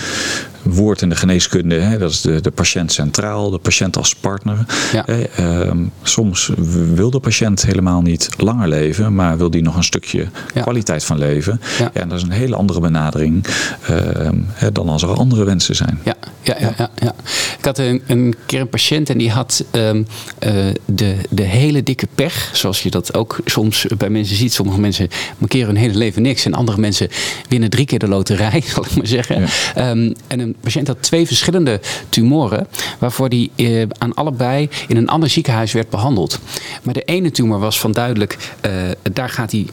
woord 0.68 1.02
in 1.02 1.09
de 1.09 1.16
geneeskunde. 1.16 1.74
Hè? 1.74 1.98
Dat 1.98 2.11
is 2.11 2.20
de, 2.20 2.40
de 2.40 2.50
patiënt 2.50 2.92
centraal, 2.92 3.50
de 3.50 3.59
patiënt 3.59 3.96
als 3.96 4.14
partner. 4.14 4.59
Ja. 4.92 5.07
Ehm, 5.07 5.79
soms 6.02 6.50
wil 6.94 7.11
de 7.11 7.20
patiënt 7.20 7.62
helemaal 7.66 8.02
niet 8.02 8.29
langer 8.37 8.68
leven, 8.68 9.14
maar 9.14 9.38
wil 9.38 9.50
die 9.50 9.62
nog 9.62 9.76
een 9.76 9.85
stukje 9.85 10.26
Ja. 10.55 10.62
kwaliteit 10.62 11.05
van 11.05 11.18
leven. 11.18 11.61
Ja. 11.79 11.90
en 11.92 12.09
dat 12.09 12.18
is 12.18 12.24
een 12.24 12.31
hele 12.31 12.57
andere 12.57 12.81
benadering 12.81 13.44
ehm, 13.87 14.38
hè, 14.52 14.72
dan 14.72 14.88
als 14.88 15.02
er 15.02 15.09
andere 15.09 15.44
wensen 15.44 15.76
zijn. 15.76 15.98
Ja, 16.05 16.14
ja, 16.42 16.57
ja, 16.61 16.74
ja, 16.79 16.90
ja. 16.98 17.14
Ik 17.59 17.64
had 17.64 17.79
een, 17.79 18.02
een 18.07 18.35
keer 18.46 18.61
een 18.61 18.68
patiënt 18.68 19.11
en 19.11 19.18
die 19.18 19.31
had 19.31 19.64
ehm, 19.70 20.02
eh, 20.38 20.55
de, 20.85 21.16
de 21.31 21.42
hele 21.42 21.83
dikke 21.83 22.07
pech. 22.14 22.50
Zoals 22.52 22.83
je 22.83 22.90
dat 22.90 23.14
ook 23.14 23.38
soms 23.44 23.87
bij 23.98 24.11
mensen 24.11 24.37
ziet. 24.37 24.52
Sommige 24.52 24.81
mensen 24.81 25.09
markeren 25.38 25.66
hun 25.66 25.76
hele 25.76 25.98
leven 25.98 26.22
niks. 26.22 26.44
En 26.44 26.55
andere 26.55 26.79
mensen 26.81 27.09
winnen 27.48 27.70
drie 27.70 27.87
keer 27.87 27.98
de 27.98 28.09
loterij, 28.09 28.62
zal 28.74 28.85
ik 28.85 28.96
maar 28.96 29.07
zeggen. 29.07 29.44
En 29.74 30.14
een 30.29 30.56
patiënt 30.61 30.87
had 30.87 31.03
twee 31.03 31.27
verschillende 31.27 31.81
tumoren. 32.09 32.66
Waarvoor 32.99 33.29
die 33.29 33.51
eh, 33.55 33.83
aan 33.99 34.14
allebei 34.14 34.69
in 34.88 34.97
een 34.97 35.09
ander 35.09 35.29
ziekenhuis 35.29 35.73
werd 35.73 35.90
behandeld. 35.90 36.38
Maar 36.83 36.95
de 36.95 37.03
ene 37.03 37.31
tumor 37.31 37.59
was 37.59 37.81
van 37.81 37.92
duidelijk, 37.92 38.55
eh, 38.61 38.73
daar 39.12 39.29
gaat 39.29 39.51
hij 39.51 39.66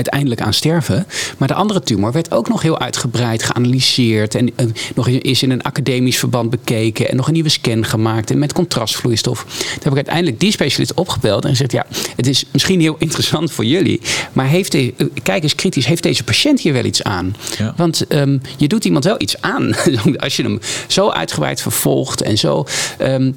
uiteindelijk 0.00 0.40
aan 0.40 0.54
sterven. 0.54 1.06
Maar 1.38 1.48
de 1.48 1.54
andere 1.54 1.80
tumor 1.80 2.12
werd 2.12 2.32
ook 2.32 2.48
nog 2.48 2.62
heel 2.62 2.78
uitgebreid 2.78 3.42
geanalyseerd. 3.42 4.34
En 4.34 4.50
uh, 4.56 4.66
nog 4.94 5.08
is 5.08 5.42
in 5.42 5.50
een 5.50 5.62
academisch 5.62 6.18
verband 6.18 6.50
bekeken. 6.50 7.08
En 7.08 7.16
nog 7.16 7.26
een 7.26 7.32
nieuwe 7.32 7.48
scan 7.48 7.84
gemaakt. 7.84 8.30
En 8.30 8.38
met 8.38 8.52
contrastvloeistof. 8.52 9.44
Daar 9.44 9.78
heb 9.82 9.92
ik 9.92 9.94
uiteindelijk 9.94 10.40
die 10.40 10.52
specialist 10.52 10.94
opgebeld. 10.94 11.44
En 11.44 11.50
gezegd: 11.50 11.72
Ja, 11.72 11.86
het 12.16 12.26
is 12.26 12.44
misschien 12.52 12.80
heel 12.80 12.96
interessant 12.98 13.52
voor 13.52 13.64
jullie. 13.64 14.00
Maar 14.32 14.46
heeft 14.46 14.72
de, 14.72 14.94
uh, 14.96 15.06
kijk 15.22 15.42
eens 15.42 15.54
kritisch. 15.54 15.86
Heeft 15.86 16.02
deze 16.02 16.24
patiënt 16.24 16.60
hier 16.60 16.72
wel 16.72 16.84
iets 16.84 17.02
aan? 17.02 17.36
Ja. 17.58 17.74
Want 17.76 18.04
um, 18.08 18.40
je 18.56 18.68
doet 18.68 18.84
iemand 18.84 19.04
wel 19.04 19.16
iets 19.18 19.40
aan. 19.40 19.74
Als 20.16 20.36
je 20.36 20.42
hem 20.42 20.58
zo 20.86 21.08
uitgebreid 21.08 21.62
vervolgt. 21.62 22.22
En 22.22 22.38
zo. 22.38 22.64
Um, 23.00 23.34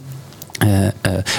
uh, 0.63 0.83
uh, 0.83 0.89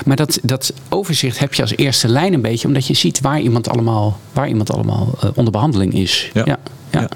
maar 0.04 0.16
dat, 0.16 0.38
dat 0.42 0.72
overzicht 0.88 1.38
heb 1.38 1.54
je 1.54 1.62
als 1.62 1.76
eerste 1.76 2.08
lijn 2.08 2.32
een 2.32 2.40
beetje, 2.40 2.66
omdat 2.66 2.86
je 2.86 2.94
ziet 2.94 3.20
waar 3.20 3.40
iemand 3.40 3.68
allemaal, 3.68 4.20
waar 4.32 4.48
iemand 4.48 4.72
allemaal 4.72 5.18
uh, 5.24 5.30
onder 5.34 5.52
behandeling 5.52 5.94
is. 5.94 6.30
Ja. 6.32 6.42
Ja, 6.44 6.58
ja. 6.90 7.00
ja. 7.00 7.08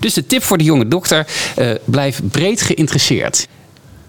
Dus 0.00 0.14
de 0.14 0.26
tip 0.26 0.42
voor 0.42 0.58
de 0.58 0.64
jonge 0.64 0.88
dokter: 0.88 1.26
blijf 1.84 2.20
breed 2.30 2.62
geïnteresseerd. 2.62 3.48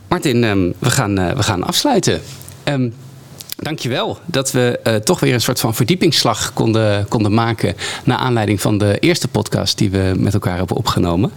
Martin, 0.07 0.43
um, 0.43 0.73
we, 0.79 0.89
gaan, 0.89 1.15
we 1.15 1.43
gaan 1.43 1.63
afsluiten. 1.63 2.21
Um, 2.63 2.93
Dankjewel 3.55 4.17
dat 4.25 4.51
we 4.51 4.79
uh, 4.87 4.95
toch 4.95 5.19
weer 5.19 5.33
een 5.33 5.41
soort 5.41 5.59
van 5.59 5.75
verdiepingsslag 5.75 6.53
konden, 6.53 7.07
konden 7.07 7.33
maken. 7.33 7.75
Naar 8.03 8.17
aanleiding 8.17 8.61
van 8.61 8.77
de 8.77 8.99
eerste 8.99 9.27
podcast 9.27 9.77
die 9.77 9.89
we 9.89 10.13
met 10.17 10.33
elkaar 10.33 10.57
hebben 10.57 10.77
opgenomen. 10.77 11.31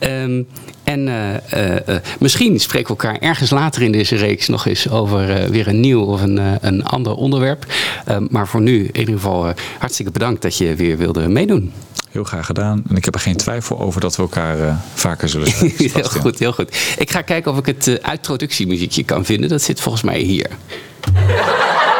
Um, 0.00 0.46
en 0.84 1.06
uh, 1.06 1.34
uh, 1.54 1.96
misschien 2.18 2.60
spreken 2.60 2.96
we 2.96 3.02
elkaar 3.02 3.20
ergens 3.20 3.50
later 3.50 3.82
in 3.82 3.92
deze 3.92 4.16
reeks 4.16 4.48
nog 4.48 4.66
eens 4.66 4.88
over 4.88 5.50
weer 5.50 5.68
een 5.68 5.80
nieuw 5.80 6.02
of 6.02 6.22
een, 6.22 6.40
een 6.60 6.84
ander 6.84 7.14
onderwerp. 7.14 7.66
Ehm, 8.04 8.26
maar 8.30 8.48
voor 8.48 8.60
nu 8.60 8.84
in 8.92 8.98
ieder 8.98 9.14
geval 9.14 9.52
hartstikke 9.78 10.12
bedankt 10.12 10.42
dat 10.42 10.56
je 10.56 10.74
weer 10.74 10.96
wilde 10.96 11.28
meedoen. 11.28 11.72
Heel 12.10 12.24
graag 12.24 12.46
gedaan. 12.46 12.82
En 12.88 12.96
ik 12.96 13.04
heb 13.04 13.14
er 13.14 13.20
geen 13.20 13.36
twijfel 13.36 13.80
over 13.80 14.00
dat 14.00 14.16
we 14.16 14.22
elkaar 14.22 14.82
vaker 14.94 15.28
zullen 15.28 15.46
spreken. 15.46 15.90
heel 16.00 16.08
goed, 16.08 16.38
heel 16.38 16.52
goed. 16.52 16.94
Ik 16.98 17.10
ga 17.10 17.22
kijken 17.22 17.52
of 17.52 17.58
ik 17.58 17.66
het 17.66 18.00
introductiemuziekje 18.12 19.04
kan 19.04 19.24
vinden. 19.24 19.48
Dat 19.48 19.62
zit 19.62 19.80
volgens 19.80 20.02
mij 20.02 20.20
hier. 20.20 20.50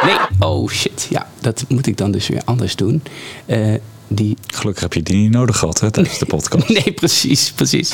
Nee, 0.03 0.17
oh 0.39 0.69
shit. 0.69 1.07
Ja, 1.09 1.27
dat 1.39 1.65
moet 1.67 1.87
ik 1.87 1.97
dan 1.97 2.11
dus 2.11 2.27
weer 2.27 2.41
anders 2.45 2.75
doen. 2.75 3.03
Uh, 3.45 3.75
die... 4.07 4.37
Gelukkig 4.47 4.83
heb 4.83 4.93
je 4.93 5.03
die 5.03 5.15
niet 5.15 5.31
nodig 5.31 5.57
gehad 5.57 5.79
hè, 5.79 5.91
tijdens 5.91 6.17
de 6.17 6.25
podcast. 6.25 6.69
nee, 6.83 6.91
precies, 6.93 7.51
precies. 7.51 7.93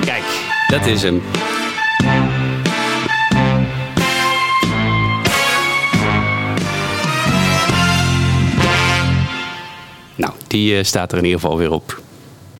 Kijk, 0.00 0.24
dat 0.68 0.86
is 0.86 1.02
hem. 1.02 1.22
Die 10.52 10.76
uh, 10.76 10.84
staat 10.84 11.12
er 11.12 11.18
in 11.18 11.24
ieder 11.24 11.40
geval 11.40 11.58
weer 11.58 11.72
op. 11.72 12.00